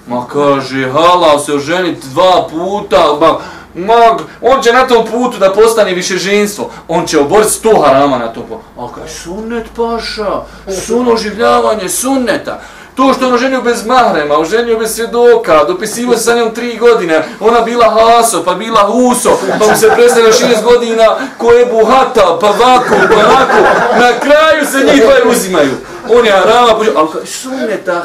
[0.08, 3.40] Ma kaže, halal se oženiti dva puta, ma,
[3.76, 6.70] Mag, on će na tom putu da postane više ženstvo.
[6.88, 8.62] On će oboriti sto harama na tom putu.
[8.80, 10.42] A kaj sunnet paša,
[10.86, 12.62] sun oživljavanje sunneta.
[12.96, 17.24] To što on ženio bez mahrema, oženio bez svjedoka, dopisivo se sa njom tri godine,
[17.40, 21.04] ona bila haso, pa bila huso, pa mu se predstavio šest godina
[21.38, 23.62] ko je buhata, pa vako, pa vako,
[24.00, 25.72] na kraju se njih dvoje uzimaju.
[26.10, 28.04] On je harama, pa- ali kaj sunneta,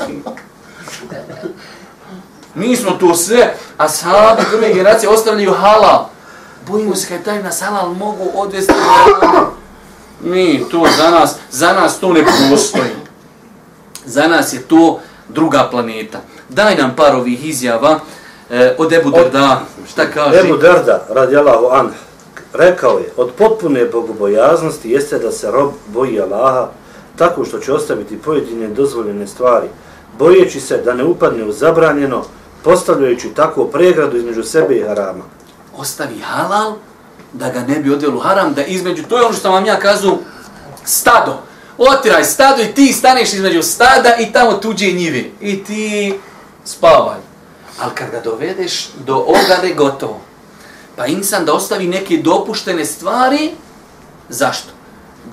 [2.55, 6.05] Mi smo to sve, a sahabi prve generacije ostavljaju halal.
[6.69, 8.73] Bojimo se kaj taj nas halal mogu odvesti.
[10.21, 12.91] Mi, to za nas, za nas to ne postoji.
[14.05, 16.21] Za nas je to druga planeta.
[16.49, 18.01] Daj nam par ovih izjava
[18.51, 19.63] eh, od Ebu Derda.
[19.89, 20.41] Šta kaže?
[20.41, 21.91] Ebu Derda, radijalahu anh,
[22.53, 26.69] rekao je, od potpune bogobojaznosti jeste da se rob boji Allaha
[27.17, 29.67] tako što će ostaviti pojedine dozvoljene stvari,
[30.19, 32.25] bojeći se da ne upadne u zabranjeno,
[32.65, 35.25] postavljajući tako pregradu između sebe i harama.
[35.77, 36.75] Ostavi halal
[37.33, 40.19] da ga ne bi odvelo haram, da između, to je ono što vam ja kazu,
[40.85, 41.43] stado.
[41.79, 45.25] Otiraj stado i ti staneš između stada i tamo tuđe njive.
[45.41, 46.15] I ti
[46.65, 47.19] spavaj.
[47.81, 50.21] Ali kad ga dovedeš do ogade, gotovo.
[50.97, 53.51] Pa insan da ostavi neke dopuštene stvari,
[54.29, 54.69] zašto?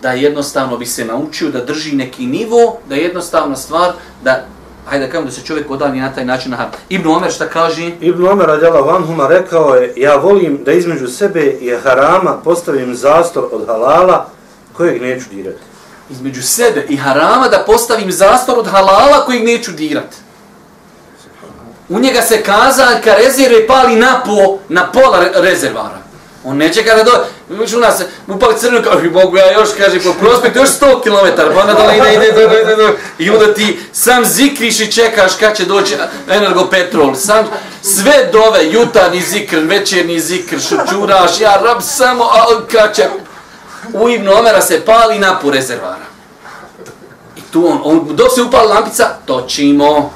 [0.02, 3.92] Da jednostavno bi se naučio da drži neki nivo, da jednostavna stvar,
[4.24, 4.46] da
[4.90, 7.92] hajde da kažem da se čovjek odalni na taj način na Ibn Omer šta kaže?
[8.02, 13.44] Ibn Omer radjala vanhuma rekao je, ja volim da između sebe i harama postavim zastor
[13.52, 14.30] od halala
[14.74, 15.60] kojeg neću dirati.
[16.10, 20.16] Između sebe i harama da postavim zastor od halala kojeg neću dirati.
[21.90, 26.07] U njega se kazaljka rezerve pali na, po, na pola rezervara.
[26.50, 27.12] On neće kada do...
[27.64, 31.04] Uči u nas, upali crnu, kao i mogu ja još, kaže, po prospektu još 100
[31.04, 34.92] km, pa onda dole ide, ide, ide, ide, ide, i onda ti sam zikriš i
[34.92, 35.96] čekaš kad će doći
[36.30, 37.48] energopetrol, sam
[37.82, 43.04] sve dove, jutarnji zikr, večerni zikr, šučuraš, ja rab samo, a kad će...
[43.94, 46.06] U Ibnu Omera se pali na rezervara.
[47.36, 50.14] I tu on, on dok se upali lampica, točimo.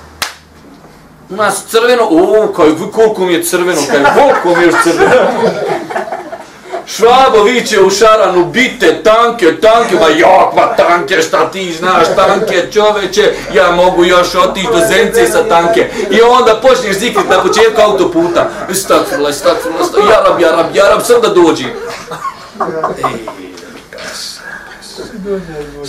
[1.30, 5.16] U nas crveno, o, kaj, koliko mi je crveno, kaj, koliko mi je crveno.
[6.96, 12.72] Švabo viće u šaranu, bite, tanke, tanke, ma jok, ma tanke, šta ti znaš, tanke,
[12.72, 15.90] čoveče, ja mogu još otići do zence sa tanke.
[16.12, 18.50] I onda počneš zikrit na početku autoputa.
[18.74, 21.66] Stakfirla, stakfirla, stakfirla, jarab, jarab, jarab, sam da dođi.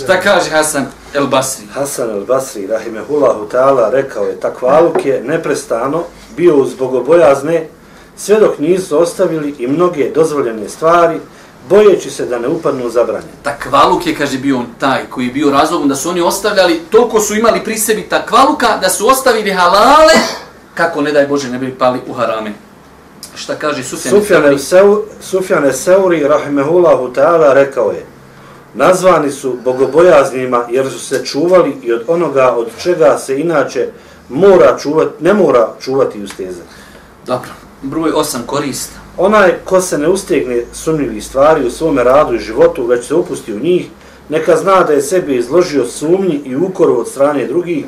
[0.03, 1.65] Šta kaže Hasan el Basri?
[1.73, 6.03] Hasan el Basri, rahimehullahu ta'ala, rekao je, takvaluk je neprestano
[6.37, 7.67] bio uz bogobojazne,
[8.17, 11.19] sve dok nisu ostavili i mnoge dozvoljene stvari,
[11.69, 13.27] bojeći se da ne upadnu u zabranje.
[13.43, 17.19] Takvaluk je, kaže, bio on taj koji je bio razlogom da su oni ostavljali, toliko
[17.19, 20.13] su imali pri sebi takvaluka da su ostavili halale,
[20.73, 22.53] kako ne daj Bože ne bi pali u harame.
[23.35, 25.01] Šta kaže Sufjan, Sufjan Seuri?
[25.21, 28.05] Sufjan Seuri, rahimehullahu ta'ala, rekao je,
[28.73, 33.87] Nazvani su bogobojaznima jer su se čuvali i od onoga od čega se inače
[34.29, 36.69] mora čuvati, ne mora čuvati i ustezati.
[37.25, 37.49] Dobro,
[37.83, 38.99] broj 8 korista.
[39.17, 43.53] Onaj ko se ne ustegne sumnjivih stvari u svome radu i životu, već se upusti
[43.53, 43.87] u njih,
[44.29, 47.85] neka zna da je sebi izložio sumnji i ukoru od strane drugih,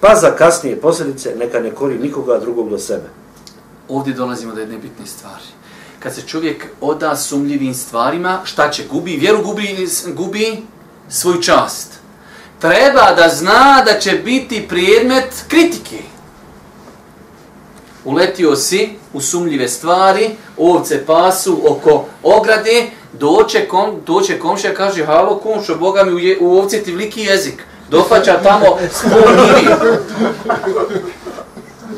[0.00, 3.08] pa za kasnije posljedice neka ne kori nikoga drugog do sebe.
[3.88, 5.44] Ovdje dolazimo do jedne bitne stvari.
[5.98, 8.84] Kad se čovjek oda sumljivim stvarima, šta će?
[8.90, 10.62] Gubi vjeru, gubi, gubi
[11.08, 11.92] svoju čast.
[12.60, 16.15] Treba da zna da će biti predmet kritike.
[18.06, 25.36] Uletio si u sumljive stvari, ovce pasu oko ograde, doće, kom, doće komšija, kaže, halo
[25.36, 27.62] komšo, Boga mi u, je, u ovci ti vliki jezik.
[27.90, 29.74] Dofaća tamo spolnivi.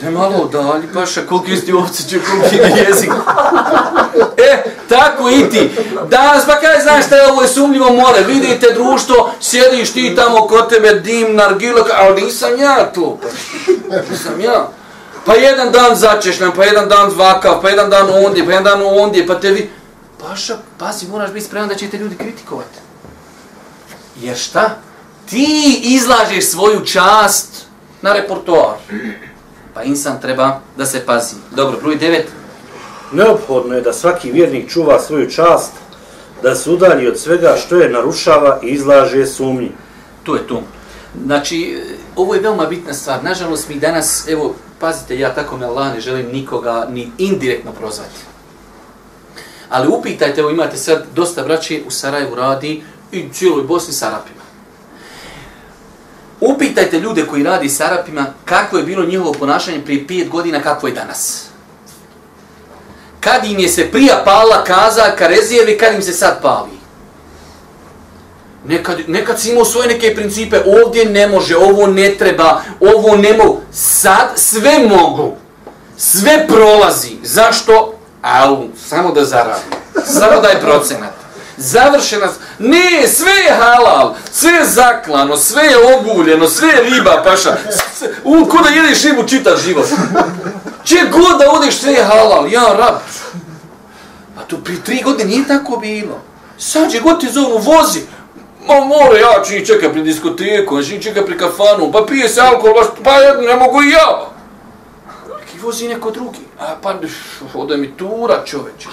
[0.03, 3.11] Ne malo dalje, paša, koliko isti ovce će koliki na jezik.
[4.37, 5.71] E, tako i ti.
[6.11, 10.47] Danas, pa kaj znaš šta je ovo je sumljivo more, vidite društvo, sjediš ti tamo
[10.47, 13.19] kod tebe, dim, nargilak, ali nisam ja to.
[14.11, 14.69] Nisam ja.
[15.25, 18.83] Pa jedan dan začešljam, pa jedan dan zvakav, pa jedan dan ondje, pa jedan dan
[18.83, 19.71] ondje, pa te vi...
[20.21, 22.79] Paša, pazi, moraš biti spreman da će te ljudi kritikovati.
[24.21, 24.71] Jer šta?
[25.31, 27.67] Ti izlažeš svoju čast
[28.03, 28.77] na reportoar.
[29.75, 31.35] Pa insan treba da se pazi.
[31.51, 32.27] Dobro, broj devet.
[33.13, 35.73] Neophodno je da svaki vjernik čuva svoju čast,
[36.43, 39.73] da se udalji od svega što je narušava i izlaže sumnji.
[40.23, 40.63] To je to.
[41.25, 41.83] Znači,
[42.17, 43.25] ovo je veoma bitna stvar.
[43.25, 48.21] Nažalost, mi danas, evo, pazite, ja tako me Allah ne želim nikoga ni indirektno prozvati.
[49.69, 54.39] Ali upitajte, evo imate sad dosta braće u Sarajevu radi i cijeloj Bosni s Arapima.
[56.41, 60.87] Upitajte ljude koji radi s Arapima kako je bilo njihovo ponašanje prije pet godina, kako
[60.87, 61.45] je danas.
[63.21, 66.78] Kad im je se prija pala kaza rezervi, kad im se sad pali.
[68.69, 73.33] Nekad, nekad si imao svoje neke principe, ovdje ne može, ovo ne treba, ovo ne
[73.33, 73.61] mogu.
[73.73, 75.37] Sad sve mogu.
[75.97, 77.17] Sve prolazi.
[77.23, 77.95] Zašto?
[78.23, 79.73] Au, samo da zaradim.
[80.07, 81.11] Samo da je procenat.
[81.57, 82.29] Završena.
[82.59, 84.15] Ne, sve je halal.
[84.33, 87.57] Sve je zaklano, sve je oguljeno, sve je riba, paša.
[87.95, 89.87] Sve, u, ko da jedeš ribu, čita život.
[90.85, 92.53] Če god da odeš, sve je halal.
[92.53, 92.95] Ja, rab.
[94.37, 96.21] A to pri tri godine nije tako bilo.
[96.59, 98.01] Sad je god ti zovu, vozi.
[98.69, 102.85] Ma more, ja čini čeka pri diskoteku, čini čeka pri kafanu, pa pije se alkohol,
[103.05, 104.29] pa ne mogu i ja.
[105.41, 106.41] Neki vozi neko drugi.
[106.61, 106.95] A pa,
[107.55, 108.89] ode mi tura čoveče.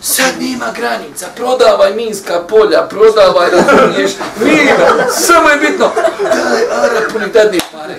[0.00, 4.12] Sad nema granica, prodavaj minska polja, prodavaj, razumiješ,
[4.44, 5.90] nema, samo je bitno,
[6.22, 7.94] daj, Arapu, nek dadni pare.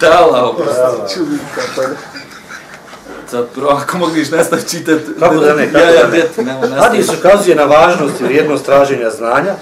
[0.00, 1.20] Dala, oprosti,
[1.54, 2.15] kako je.
[3.30, 6.16] Zapravo, ako mogliš nastav čitati, Kako da ne, kako ja, ja, da ne.
[6.18, 6.78] deti, nastav.
[6.78, 9.54] Hadis ukazuje na važnost i vrijednost traženja znanja,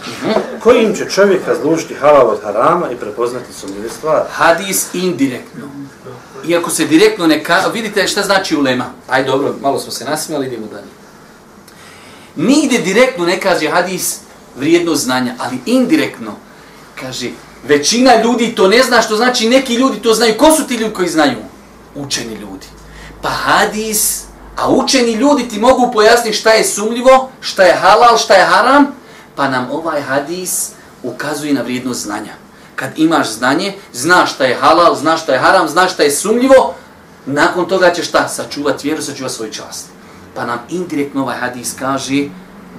[0.61, 4.25] kojim će čovjek razlučiti halal od harama i prepoznati sumnjive stvari.
[4.33, 5.63] Hadis indirektno.
[6.49, 7.71] Iako se direktno ne ka...
[7.73, 8.85] Vidite šta znači ulema.
[9.09, 10.87] Aj dobro, malo smo se nasmijali, idemo dalje.
[12.37, 14.19] Nigdje direktno ne kaže hadis
[14.57, 16.33] vrijednost znanja, ali indirektno
[17.01, 17.31] kaže
[17.69, 20.35] većina ljudi to ne zna što znači neki ljudi to znaju.
[20.39, 21.37] Ko su ti ljudi koji znaju?
[21.95, 22.54] Učeni ljudi.
[23.25, 24.25] Pa hadis,
[24.57, 28.87] a učeni ljudi ti mogu pojasniti šta je sumljivo, šta je halal, šta je haram,
[29.35, 30.71] pa nam ovaj hadis
[31.03, 32.33] ukazuje na vrijednost znanja.
[32.77, 36.75] Kad imaš znanje, znaš šta je halal, znaš šta je haram, znaš šta je sumljivo,
[37.27, 38.29] nakon toga ćeš šta?
[38.29, 39.87] Sačuvat vjeru, sačuvat svoju čast.
[40.35, 42.29] Pa nam indirektno ovaj hadis kaže,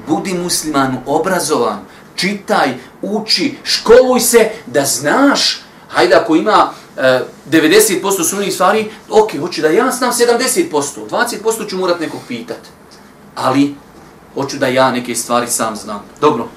[0.07, 1.79] budi muslimanu obrazovan,
[2.15, 9.61] čitaj, uči, školuj se da znaš, hajde ako ima Eh, 90% sumnjih stvari, ok, hoću
[9.61, 12.59] da ja znam 70%, 20% ću morat nekog pitat.
[13.35, 13.75] Ali,
[14.33, 16.03] hoću da ja neke stvari sam znam.
[16.21, 16.47] Dobro.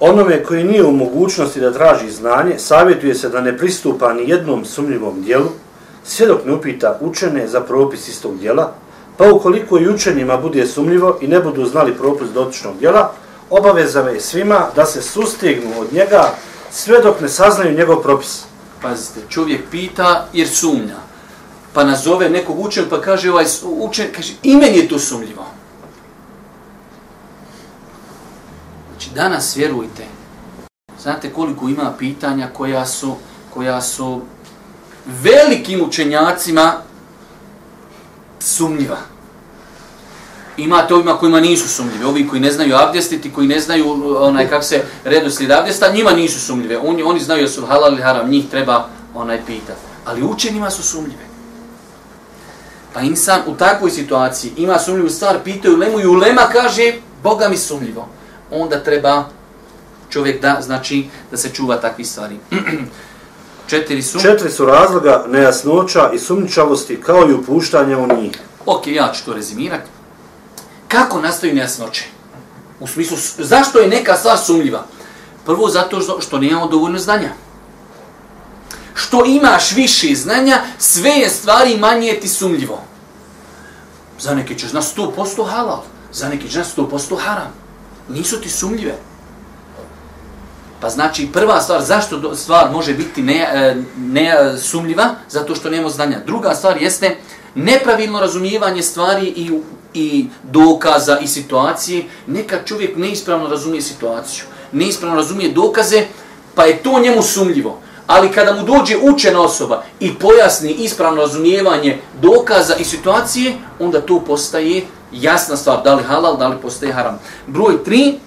[0.00, 4.64] Onome koji nije u mogućnosti da traži znanje, savjetuje se da ne pristupa ni jednom
[4.64, 5.48] sumnjivom dijelu,
[6.04, 8.72] sve dok ne upita učene za propis istog dijela,
[9.16, 13.12] pa ukoliko i učenima bude sumnjivo i ne budu znali propis dotičnog dijela,
[13.50, 16.34] obavezava je svima da se sustegnu od njega
[16.70, 18.44] sve dok ne saznaju njegov propis.
[18.84, 20.96] Pazite, čovjek pita jer sumnja.
[21.72, 25.46] Pa nazove nekog učenog pa kaže ovaj učen, kaže i meni je to sumljivo.
[28.90, 30.04] Znači danas vjerujte,
[31.02, 33.16] znate koliko ima pitanja koja su,
[33.54, 34.20] koja su
[35.06, 36.72] velikim učenjacima
[38.40, 39.13] sumnjiva.
[40.56, 44.64] Imate ovima kojima nisu sumljivi, ovi koji ne znaju abdestiti, koji ne znaju onaj kak
[44.64, 46.78] se redoslijed abdesta, njima nisu sumljive.
[46.78, 49.80] Oni, oni znaju da su halal ili haram, njih treba onaj pitati.
[50.04, 51.24] Ali učenima su sumljive.
[52.92, 56.92] Pa insan u takvoj situaciji ima sumljivu stvar, pitaju lemu i ulema kaže,
[57.22, 58.08] Boga mi sumljivo.
[58.50, 59.24] Onda treba
[60.10, 62.36] čovjek da, znači, da se čuva takvi stvari.
[63.70, 64.20] Četiri su...
[64.20, 68.32] Četiri su razloga nejasnoća i sumničavosti kao i upuštanje u njih.
[68.66, 69.93] Ok, ja ću to rezimirati.
[70.88, 72.04] Kako nastaju nejasnoće?
[72.80, 74.86] U smislu, zašto je neka stvar sumljiva?
[75.46, 77.30] Prvo, zato što, što nemamo dovoljno znanja.
[78.94, 82.82] Što imaš više znanja, sve je stvari manje ti sumljivo.
[84.20, 85.82] Za neke ćeš na 100% halal,
[86.12, 87.52] za neke ćeš na 100% haram.
[88.08, 88.94] Nisu ti sumljive.
[90.80, 95.14] Pa znači prva stvar, zašto stvar može biti ne, e, ne e, sumljiva?
[95.28, 96.20] Zato što nemamo znanja.
[96.26, 97.16] Druga stvar jeste
[97.54, 99.60] nepravilno razumijevanje stvari i,
[99.94, 102.04] i dokaza i situacije.
[102.26, 106.06] Nekad čovjek neispravno razumije situaciju, neispravno razumije dokaze,
[106.54, 107.78] pa je to njemu sumljivo.
[108.06, 114.20] Ali kada mu dođe učena osoba i pojasni ispravno razumijevanje dokaza i situacije, onda to
[114.20, 114.82] postaje
[115.12, 117.18] jasna stvar, da li halal, da li postaje haram.
[117.46, 118.18] Broj tri,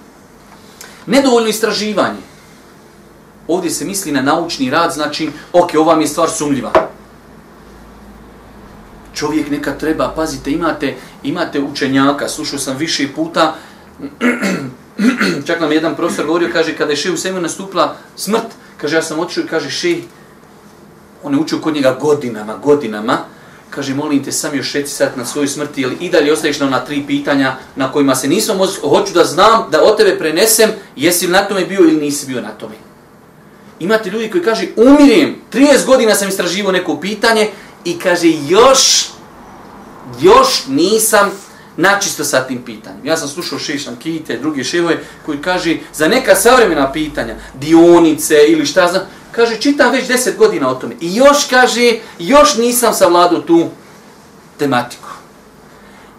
[1.06, 2.28] nedovoljno istraživanje.
[3.48, 6.72] Ovdje se misli na naučni rad, znači, ok, ova mi je stvar sumljiva.
[9.18, 13.54] Čovjek neka treba, pazite, imate, imate učenjaka, slušao sam više puta,
[15.46, 19.02] čak nam jedan profesor govorio, kaže, kada je še u svemu nastupila smrt, kaže, ja
[19.02, 19.96] sam otišao i kaže, še,
[21.22, 23.18] on je učio kod njega godinama, godinama,
[23.70, 26.66] kaže, molim te, sam još šeci sad na svoju smrti, ili i dalje ostaješ na
[26.66, 30.70] ona tri pitanja na kojima se nisam mogu, hoću da znam, da od tebe prenesem,
[30.96, 32.74] jesi li na tome bio ili nisi bio na tome.
[33.80, 37.50] Imate ljudi koji kaže, umirim, 30 godina sam istraživo neko pitanje
[37.84, 39.08] i kaže, još,
[40.20, 41.30] još nisam
[41.76, 43.06] načisto sa tim pitanjem.
[43.06, 48.66] Ja sam slušao Šešan Kite, drugi ševoje, koji kaže, za neka savremena pitanja, dionice ili
[48.66, 49.02] šta znam,
[49.32, 50.94] kaže, čitam već 10 godina o tome.
[51.00, 53.68] I još kaže, još nisam savladao tu
[54.58, 55.08] tematiku.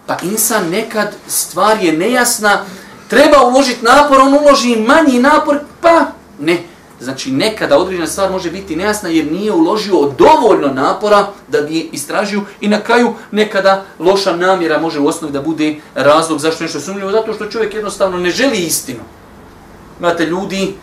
[0.06, 2.64] Pa insan nekad stvar je nejasna,
[3.08, 6.06] treba uložiti napor, on uloži manji napor, pa
[6.38, 6.62] ne,
[7.00, 11.82] Znači nekada određena stvar može biti nejasna jer nije uložio dovoljno napora da bi je
[11.92, 16.80] istražio i na kraju nekada loša namjera može u osnovi da bude razlog zašto nešto
[16.80, 19.00] sumnjivo, zato što čovjek jednostavno ne želi istinu.
[19.98, 20.74] Imate ljudi,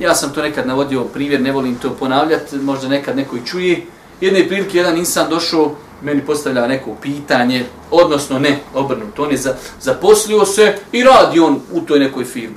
[0.00, 3.86] ja sam to nekad navodio primjer, ne volim to ponavljati, možda nekad neko i čuje,
[4.20, 9.38] jedne prilike jedan insan došao, meni postavlja neko pitanje, odnosno ne, obrnuto, on je
[9.80, 12.56] zaposlio se i radi on u toj nekoj firmi.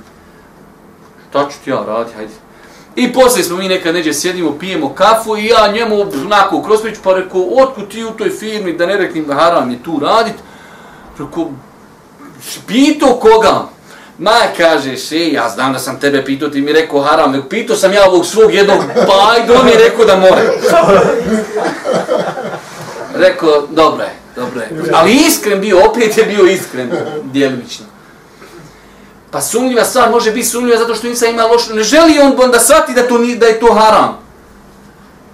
[1.30, 2.32] Šta ću ti ja radi, hajde,
[2.96, 7.00] I poslije smo mi nekad neđe sjedimo, pijemo kafu i ja njemu onako kroz priču
[7.04, 10.34] pa rekao, otkud ti u toj firmi da ne reknim da haram je tu radit?
[11.18, 11.50] Rekao,
[12.66, 13.68] pitao koga?
[14.18, 17.92] Ma kaže se, ja znam da sam tebe pitao, ti mi rekao haram, pitao sam
[17.92, 20.42] ja ovog svog jednog pa pajdu, on mi rekao da mora.
[23.14, 24.68] rekao, dobro je, dobro je.
[24.92, 26.90] Ali iskren bio, opet je bio iskren,
[27.22, 27.93] djelimično.
[29.34, 32.58] Pa sumnjiva stvar može biti sumnjiva zato što insan ima lošu, ne želi on da
[32.58, 34.18] shvati da, to, ni, da je to haram.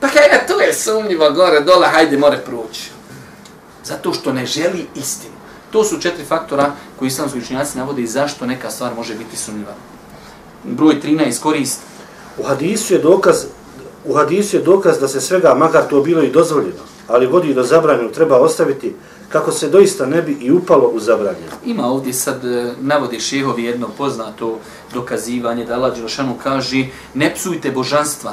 [0.01, 2.91] Pa kaj je, to je sumnjiva gore, dole, hajde, more proći.
[3.85, 5.35] Zato što ne želi istinu.
[5.71, 9.75] To su četiri faktora koji islamski učinjaci navode i zašto neka stvar može biti sumnjiva.
[10.65, 11.79] Broj 13, korist.
[12.39, 13.45] U hadisu je dokaz,
[14.05, 17.63] u hadisu je dokaz da se svega, makar to bilo i dozvoljeno, ali vodi do
[17.63, 18.95] zabranju, treba ostaviti
[19.33, 21.53] kako se doista ne bi i upalo u zabranjeno.
[21.65, 24.59] Ima ovdje sad, e, navodi šehovi jedno poznato
[24.95, 28.33] dokazivanje da Allah Đelšanu kaže ne psujte božanstva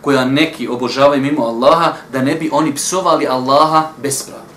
[0.00, 4.48] koja neki obožavaju mimo Allaha da ne bi oni psovali Allaha bespravno.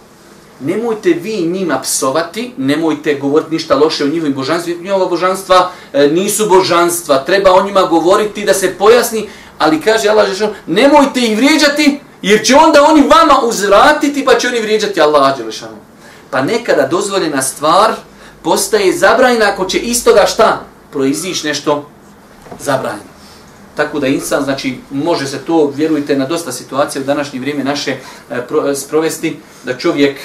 [0.60, 6.50] Nemojte vi njima psovati, nemojte govoriti ništa loše o njihovim božanstvima, njihova božanstva e, nisu
[6.50, 12.00] božanstva, treba o njima govoriti da se pojasni, ali kaže Allah Đelšanu, nemojte ih vrijeđati,
[12.22, 15.78] Jer će onda oni vama uzvratiti pa će oni vrijeđati Allah Đelešanu.
[16.30, 17.92] Pa nekada dozvoljena stvar
[18.44, 20.62] postaje zabranjena ako će istoga šta
[20.92, 21.90] proiziš nešto
[22.60, 23.12] zabranjeno.
[23.76, 27.92] Tako da insan, znači, može se to, vjerujte, na dosta situacija u današnje vrijeme naše
[27.92, 30.20] e, pro, e, sprovesti, da čovjek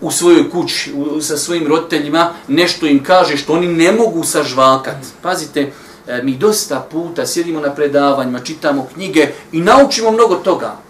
[0.00, 4.96] u svojoj kući, u, sa svojim roditeljima, nešto im kaže što oni ne mogu sažvakat.
[5.22, 5.72] Pazite,
[6.06, 10.85] e, mi dosta puta sjedimo na predavanjima, čitamo knjige i naučimo mnogo toga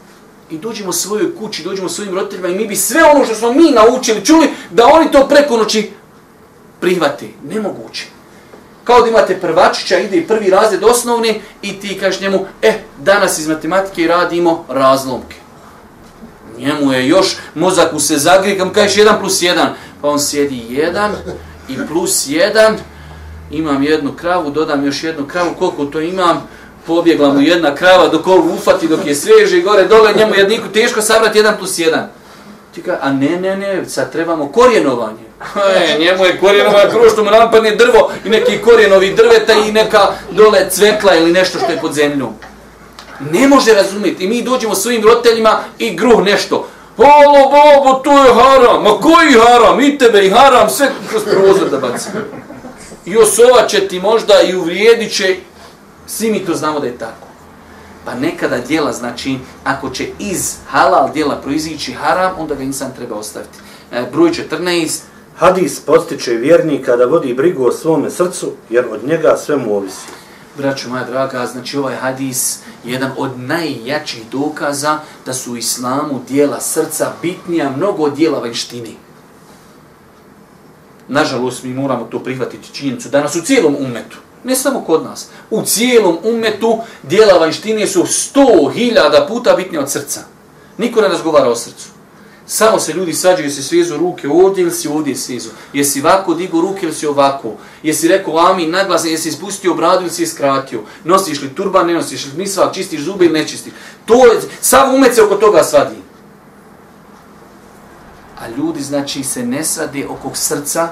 [0.51, 3.71] i dođemo svojoj kući, dođemo svojim roditeljima i mi bi sve ono što smo mi
[3.71, 5.91] naučili, čuli, da oni to preko noći
[6.81, 7.35] prihvati.
[7.49, 8.07] Nemoguće.
[8.85, 13.39] Kao da imate prvačića, ide i prvi razred osnovni i ti kažeš njemu, e, danas
[13.39, 15.37] iz matematike radimo razlomke.
[16.59, 19.67] Njemu je još, mozak mu se zagrije, kam kažeš 1 plus 1,
[20.03, 21.11] pa on sjedi 1
[21.69, 22.75] i plus 1,
[23.51, 26.49] imam jednu kravu, dodam još jednu kravu, koliko to imam,
[26.87, 31.03] pobjegla mu jedna krava dok on ufati dok je sveže gore dole njemu jedniku teško
[31.03, 32.09] sabrati jedan plus jedan.
[32.75, 35.27] Ti ka, a ne, ne, ne, sad trebamo korijenovanje.
[35.77, 40.09] E, njemu je korijenova prvo što mu napadne drvo i neki korijenovi drveta i neka
[40.31, 42.35] dole cvetla ili nešto što je pod zemljom.
[43.31, 44.25] Ne može razumjeti.
[44.25, 46.69] I mi dođemo svojim roditeljima i gruh nešto.
[46.97, 48.83] Halo, babo, to je haram.
[48.83, 49.81] Ma koji haram?
[49.81, 52.21] I tebe i haram, sve kroz prozor da bacimo.
[53.07, 55.37] I osova će ti možda i uvrijedit će.
[56.07, 57.27] Svi mi to znamo da je tako.
[58.05, 63.17] Pa nekada dijela, znači, ako će iz halal dijela proizići haram, onda ga insan treba
[63.17, 63.59] ostaviti.
[63.93, 65.01] E, broj 14.
[65.37, 70.07] Hadis postiče vjernika da vodi brigu o svome srcu, jer od njega sve mu ovisi.
[70.59, 76.21] Braćo moja draga, znači ovaj hadis je jedan od najjačih dokaza da su u islamu
[76.29, 78.91] dijela srca bitnija mnogo od dijela vanštine.
[81.09, 84.17] Nažalost, mi moramo to prihvatiti činjenicu danas u cijelom umetu.
[84.47, 85.27] Ne samo kod nas.
[85.51, 90.21] U cijelom umetu dijela vanštine su sto hiljada puta bitnije od srca.
[90.79, 91.89] Niko ne razgovara o srcu.
[92.47, 95.49] Samo se ljudi sađaju, se svezu ruke ovdje ili si ovdje svezu.
[95.73, 97.53] Jesi ovako digu ruke ili si ovako.
[97.83, 100.79] Jesi rekao amin naglasan, jesi ispustio bradu ili si iskratio.
[100.79, 100.83] skratio.
[101.05, 103.73] Nosiš li turban, ne nosiš li misvak, čistiš zube ili ne čistiš.
[104.05, 105.97] To je, sav umet se oko toga svadi.
[108.39, 110.89] A ljudi znači se ne svade oko srca,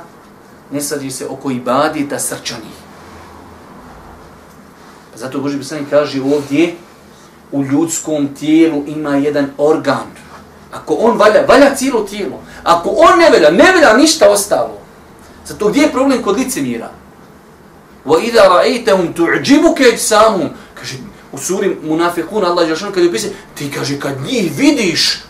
[0.70, 2.84] ne svadi se oko ibadita srčanih.
[5.16, 6.76] Zato Boži Pisani kaže ovdje,
[7.51, 10.07] u ljudskom tijelu ima jedan organ.
[10.72, 12.39] Ako on valja, valja cijelo tijelo.
[12.64, 14.78] Ako on ne valja, ne valja ništa ostalo.
[15.45, 16.89] Zato gdje je problem kod licemira?
[18.05, 20.95] وَإِذَا رَأَيْتَهُمْ تُعْجِبُكَ اجْسَامُمْ Kaže,
[21.32, 25.24] u suri Munafikun, Allah Đašan, kad je opise, ti kaže, kad njih vidiš,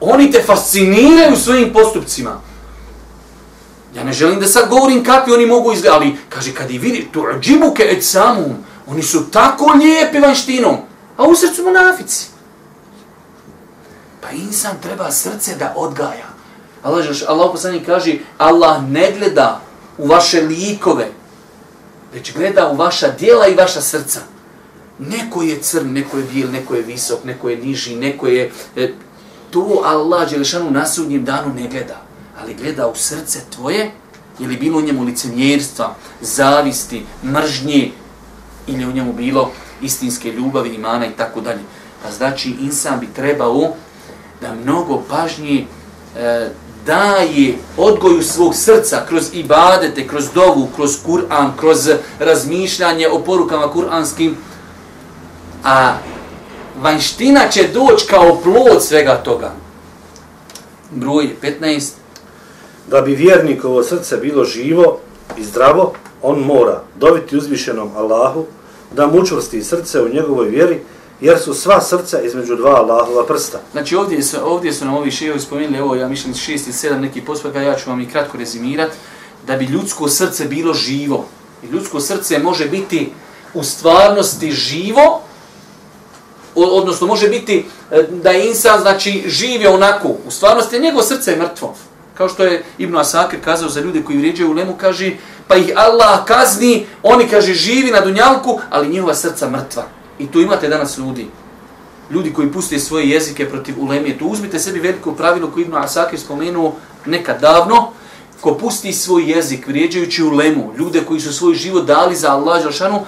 [0.00, 2.40] oni te fasciniraju svojim postupcima.
[3.96, 7.04] Ja ne želim da sad govorim kakvi oni mogu izgledati, ali kaže, kad ih vidiš,
[7.12, 8.52] تُعْجِبُكَ اجْسَامُمْ
[8.87, 10.75] Oni su tako lijepi vanštinom,
[11.17, 12.27] a u srcu monafici.
[14.21, 16.27] Pa insan treba srce da odgaja.
[16.83, 19.61] Allah, Allah poslanik kaže, Allah ne gleda
[19.97, 21.07] u vaše likove,
[22.13, 24.19] već gleda u vaša dijela i vaša srca.
[24.99, 28.51] Neko je crn, neko je bijel, neko je visok, neko je niži, neko je...
[28.75, 28.93] E,
[29.51, 32.01] to Allah Đelešanu na sudnjem danu ne gleda,
[32.41, 33.91] ali gleda u srce tvoje,
[34.39, 37.91] je li bilo u njemu licemjerstva, zavisti, mržnje,
[38.67, 39.51] ili u njemu bilo
[39.81, 41.61] istinske ljubavi, imana i tako dalje.
[42.03, 43.73] Pa znači, insan bi trebao
[44.41, 45.65] da mnogo pažnje
[46.15, 46.49] e,
[46.85, 51.89] daje odgoju svog srca kroz ibadete, kroz dovu, kroz Kur'an, kroz
[52.19, 54.33] razmišljanje o porukama kur'anskim,
[55.63, 55.93] a
[56.81, 59.51] vanština će doći kao plod svega toga.
[60.91, 61.91] Broj 15.
[62.87, 64.99] Da bi vjernikovo srce bilo živo
[65.37, 65.93] i zdravo,
[66.27, 68.45] on mora dobiti uzvišenom Allahu,
[68.95, 70.79] da mu učvrsti srce u njegovoj vjeri,
[71.21, 73.59] jer su sva srca između dva Allahova prsta.
[73.71, 76.99] Znači ovdje su, ovdje su nam ovi šejovi spomenuli, evo ja mislim 6 ili 7
[76.99, 78.91] neki pospaka, ja ću vam i kratko rezimirat,
[79.47, 81.25] da bi ljudsko srce bilo živo.
[81.63, 83.11] I ljudsko srce može biti
[83.53, 85.21] u stvarnosti živo,
[86.55, 91.37] odnosno može biti e, da je insan znači živi onako, u stvarnosti njegovo srce je
[91.37, 91.75] mrtvo.
[92.13, 95.11] Kao što je Ibn Asakir kazao za ljude koji vrijeđaju u lemu, kaže,
[95.47, 99.83] pa ih Allah kazni, oni kaže živi na dunjalku, ali njihova srca mrtva.
[100.19, 101.27] I tu imate danas ljudi.
[102.11, 104.17] Ljudi koji puste svoje jezike protiv ulemije.
[104.17, 106.75] Tu uzmite sebi veliko pravilo koje Ibn Asakir spomenuo
[107.05, 107.91] nekad davno.
[108.41, 113.05] Ko pusti svoj jezik vrijeđajući ulemu, ljude koji su svoj život dali za Allah Žalšanu,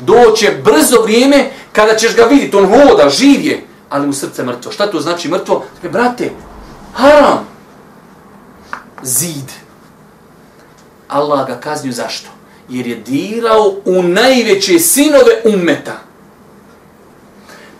[0.00, 2.56] doće brzo vrijeme kada ćeš ga vidjeti.
[2.56, 4.72] On hoda, živ je, ali mu srce mrtvo.
[4.72, 5.64] Šta to znači mrtvo?
[5.74, 6.30] Dakle, brate,
[6.94, 7.48] haram.
[9.02, 9.69] Zid.
[11.10, 12.28] Allah ga kaznio zašto?
[12.68, 15.98] Jer je dirao u najveće sinove ummeta.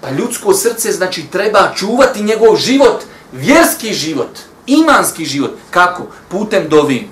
[0.01, 3.03] Pa ljudsko srce znači treba čuvati njegov život,
[3.33, 5.51] vjerski život, imanski život.
[5.70, 6.07] Kako?
[6.28, 7.09] Putem dovim.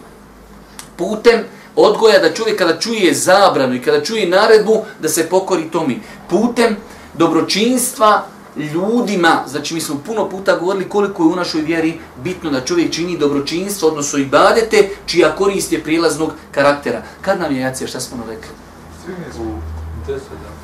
[0.97, 1.45] Putem
[1.77, 6.01] odgoja da čovjek kada čuje zabranu i kada čuje naredbu da se pokori tomi.
[6.31, 6.77] Putem
[7.15, 8.27] dobročinstva
[8.59, 12.93] ljudima, znači mi smo puno puta govorili koliko je u našoj vjeri bitno da čovjek
[12.93, 17.03] čini dobročinstvo, odnosno i badete, čija korist je prilaznog karaktera.
[17.21, 18.51] Kad nam je jacija, šta smo nam rekli?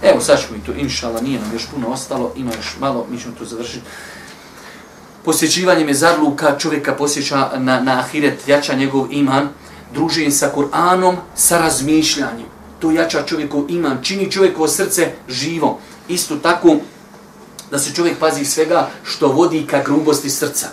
[0.02, 3.20] Evo, sad ćemo i to, inšala, nije nam još puno ostalo, ima još malo, mi
[3.20, 3.84] ćemo to završiti.
[5.24, 9.48] Posjećivanje mezarluka čovjeka posjeća na, na ahiret, jača njegov iman,
[9.94, 12.46] druženje sa Kur'anom, sa razmišljanjem.
[12.78, 15.78] To jača čovjekov iman, čini čovjekovo srce živo.
[16.08, 16.76] Isto tako,
[17.70, 20.66] da se čovjek pazi svega što vodi ka grubosti srca.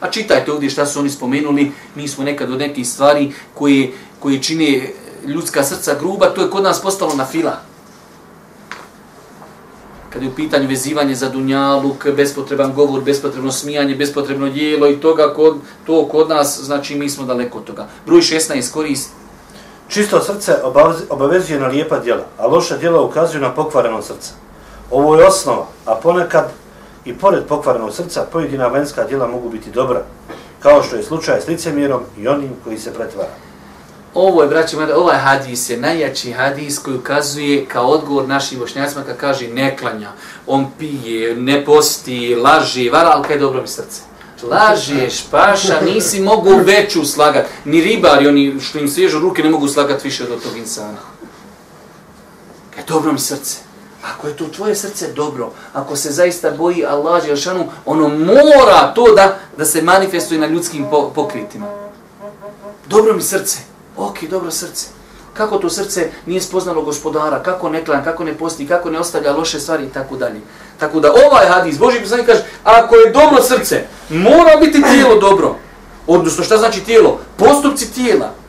[0.00, 4.42] A čitajte ovdje šta su oni spomenuli, mi smo nekad od nekih stvari koje, koje
[4.42, 4.90] čine
[5.26, 7.60] ljudska srca gruba, to je kod nas postalo na fila.
[10.14, 15.34] kad je u pitanju vezivanje za dunjaluk, bespotreban govor, bespotrebno smijanje, bespotrebno dijelo i toga,
[15.34, 17.86] kod, to kod nas, znači mi smo daleko od toga.
[18.06, 19.10] Broj 16 korist.
[19.88, 20.54] Čisto srce
[21.10, 24.30] obavezuje na lijepa djela, a loša djela ukazuju na pokvareno srce.
[24.94, 26.52] Ovo je osnova, a ponekad
[27.04, 30.02] i pored pokvarenog srca pojedina vanjska djela mogu biti dobra,
[30.60, 33.30] kao što je slučaj s licemjerom i onim koji se pretvara.
[34.14, 39.04] Ovo je, braći moja, ovaj hadis je najjači hadis koji ukazuje kao odgovor našim bošnjacima
[39.04, 40.10] kad kaže ne klanja,
[40.46, 44.00] on pije, ne posti, laži, vara, ali kaj dobro mi srce.
[44.42, 47.46] Lažeš, paša, nisi mogu veću slagat.
[47.64, 50.98] Ni ribari, oni što im svježu ruke, ne mogu slagat više od tog insana.
[52.74, 53.63] Kaj dobro mi srce.
[54.12, 59.14] Ako je to tvoje srce dobro, ako se zaista boji Allah Želšanu, ono mora to
[59.14, 61.66] da, da se manifestuje na ljudskim pokritima.
[62.86, 63.58] Dobro mi srce.
[63.96, 64.86] Ok, dobro srce.
[65.34, 69.32] Kako to srce nije spoznalo gospodara, kako ne klan, kako ne posti, kako ne ostavlja
[69.32, 70.40] loše stvari i tako dalje.
[70.78, 75.56] Tako da ovaj hadis, Boži poslanik kaže, ako je dobro srce, mora biti tijelo dobro.
[76.06, 77.18] Odnosno, šta znači tijelo?
[77.36, 78.43] Postupci tijela.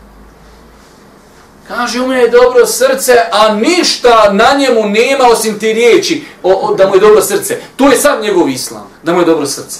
[1.67, 6.53] Kaže, u mene je dobro srce, a ništa na njemu nema osim ti riječi o,
[6.53, 7.57] o, da mu je dobro srce.
[7.75, 9.79] To je sad njegov islam, da mu je dobro srce.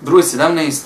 [0.00, 0.80] Broj 17.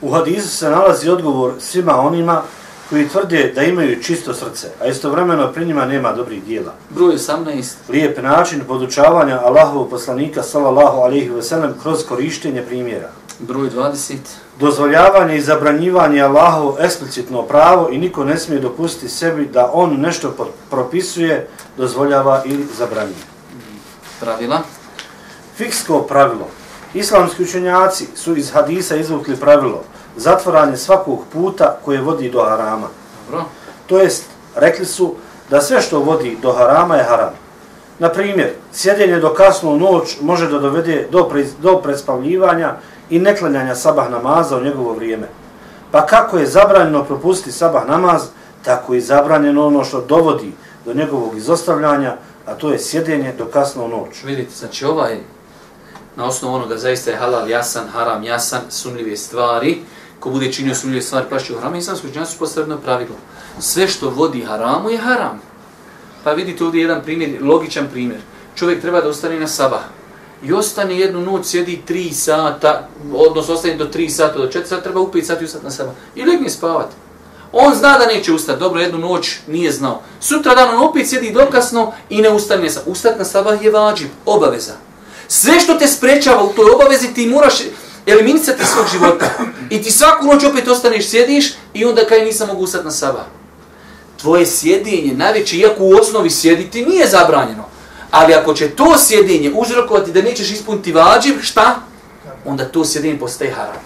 [0.00, 2.42] U hadisu se nalazi odgovor svima onima
[2.90, 6.74] koji tvrde da imaju čisto srce, a istovremeno pri njima nema dobrih dijela.
[6.90, 7.72] Broj 18.
[7.88, 13.10] Lijep način podučavanja Allahovog poslanika sallallahu alejhi ve sellem kroz korištenje primjera.
[13.38, 14.16] Broj 20.
[14.58, 20.52] Dozvoljavanje i zabranjivanje Allahov eksplicitno pravo i niko ne smije dopustiti sebi da on nešto
[20.70, 23.24] propisuje, dozvoljava ili zabranjuje.
[24.20, 24.60] Pravila.
[25.56, 26.48] Fiksko pravilo.
[26.94, 29.82] Islamski učenjaci su iz hadisa izvukli pravilo
[30.16, 32.88] zatvoranje svakog puta koje vodi do harama.
[33.26, 33.44] Dobro.
[33.86, 34.24] To jest,
[34.56, 35.14] rekli su
[35.50, 37.30] da sve što vodi do harama je haram.
[37.98, 42.76] Na primjer, sjedenje do kasnu noć može da dovede do, pre, do prespavljivanja
[43.12, 45.28] i neklanjanja sabah namaza u njegovo vrijeme.
[45.90, 48.22] Pa kako je zabranjeno propustiti sabah namaz,
[48.64, 50.52] tako je zabranjeno ono što dovodi
[50.84, 54.24] do njegovog izostavljanja, a to je sjedenje do kasno noć.
[54.24, 55.18] Vidite, znači ovaj,
[56.16, 59.82] na osnovu onoga zaista je halal jasan, haram jasan, sumljive stvari,
[60.20, 63.16] ko bude činio sumljive stvari, plaći u haram, islamsko učenjaci su postavljeno pravilo.
[63.58, 65.40] Sve što vodi haramu je haram.
[66.24, 68.20] Pa vidite ovdje jedan primjer, logičan primjer.
[68.54, 69.82] Čovjek treba da ustane na sabah
[70.44, 74.82] i ostane jednu noć, sjedi tri sata, odnosno ostane do tri sata, do četiri sata,
[74.82, 75.94] treba u pet sati ustati na sabah.
[76.14, 76.94] I legne spavati.
[77.52, 80.02] On zna da neće ustati, dobro, jednu noć nije znao.
[80.20, 82.80] Sutra dan on opet sjedi dokasno i ne ustane sa.
[82.86, 84.72] Ustati na sabah je vađib, obaveza.
[85.28, 87.54] Sve što te sprečava u toj obavezi, ti moraš
[88.06, 89.30] eliminisati svog života.
[89.70, 93.24] I ti svaku noć opet ostaneš, sjediš i onda kaj nisam mogu ustati na sabah.
[94.20, 97.71] Tvoje sjedinje, najveće, iako u osnovi sjediti, nije zabranjeno.
[98.12, 101.74] Ali ako će to sjedinje uzrokovati da nećeš ispuniti vađiv, šta?
[102.44, 103.82] Onda to sjedinje postaje haram.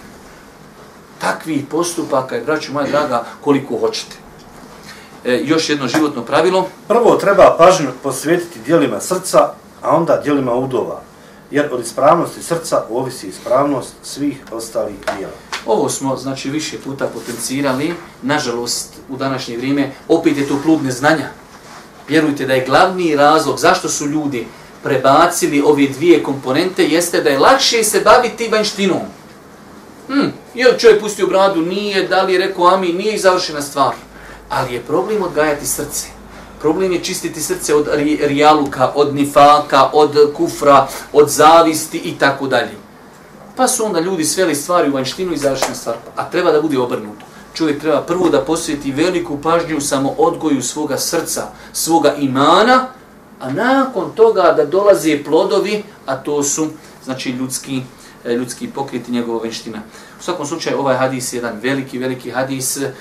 [1.21, 4.15] Takvi postupaka je, braću moja draga, koliko hoćete.
[5.25, 6.67] E, još jedno životno pravilo.
[6.87, 9.51] Prvo treba pažnju posvetiti dijelima srca,
[9.81, 11.01] a onda dijelima udova
[11.51, 15.33] jer od ispravnosti srca ovisi ispravnost svih ostalih dijela.
[15.65, 21.29] Ovo smo, znači, više puta potencirali, nažalost, u današnje vrijeme, opet je to plud neznanja.
[22.07, 24.47] Vjerujte da je glavni razlog zašto su ljudi
[24.83, 29.01] prebacili ove dvije komponente, jeste da je lakše se baviti vanštinom.
[30.07, 31.61] Hmm, je li čovjek pustio bradu?
[31.61, 33.93] Nije, da li je rekao ami, nije i završena stvar.
[34.49, 36.07] Ali je problem odgajati srce.
[36.59, 37.87] Problem je čistiti srce od
[38.21, 42.75] rijaluka, od nifaka, od kufra, od zavisti i tako dalje.
[43.55, 45.95] Pa su onda ljudi sveli stvari u vanštinu i završena stvar.
[46.15, 47.26] A treba da bude obrnuto.
[47.57, 52.87] Čovjek treba prvo da posveti veliku pažnju samo odgoju svoga srca, svoga imana,
[53.39, 56.67] a nakon toga da dolaze plodovi, a to su
[57.03, 57.81] znači ljudski
[58.25, 59.81] e, ljudski pokret i njegova venština.
[60.19, 62.77] U svakom slučaju, ovaj hadis je jedan veliki, veliki hadis.
[62.77, 62.91] E,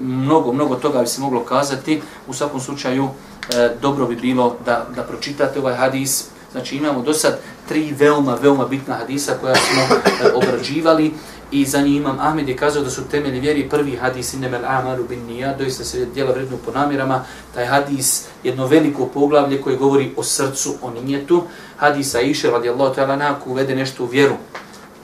[0.00, 2.02] mnogo, mnogo toga bi se moglo kazati.
[2.26, 3.08] U svakom slučaju,
[3.54, 6.24] e, dobro bi bilo da, da pročitate ovaj hadis.
[6.52, 7.38] Znači, imamo do sad
[7.68, 11.12] tri veoma, veoma bitna hadisa koja smo e, obrađivali
[11.50, 15.04] i za njih imam Ahmed je kazao da su temelji vjeri prvi hadis inemel amalu
[15.08, 17.24] bin nija, doista se djela vrednu po namirama,
[17.54, 21.42] taj hadis jedno veliko poglavlje koje govori o srcu, o nijetu,
[21.76, 24.34] hadisa iše radijallahu ta'ala naku uvede nešto u vjeru,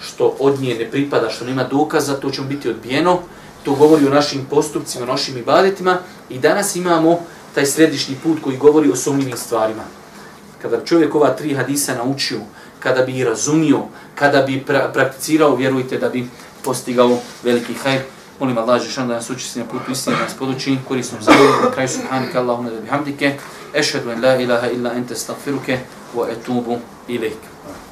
[0.00, 3.18] što od nje ne pripada, što nema dokaza, to će biti odbijeno,
[3.62, 5.98] to govori o našim postupcima, o našim ibadetima.
[6.28, 7.18] I danas imamo
[7.54, 9.82] taj središnji put koji govori o sumnjivim stvarima.
[10.62, 12.40] Kada čovjek ova tri hadisa naučio,
[12.80, 13.82] kada bi razumio,
[14.14, 16.28] kada bi pra prakticirao, vjerujte da bi
[16.64, 18.00] postigao veliki hajr.
[18.40, 21.70] Molim Allah, Žešan, da nas uči na putu istine, da nas poduči, korisnom zavodom, na
[21.70, 23.34] kraju subhanika, Allahumma da bihamdike,
[23.74, 25.78] Ešhedu en la ilaha illa ente stagfiruke
[26.14, 27.55] wa etubu ilaike.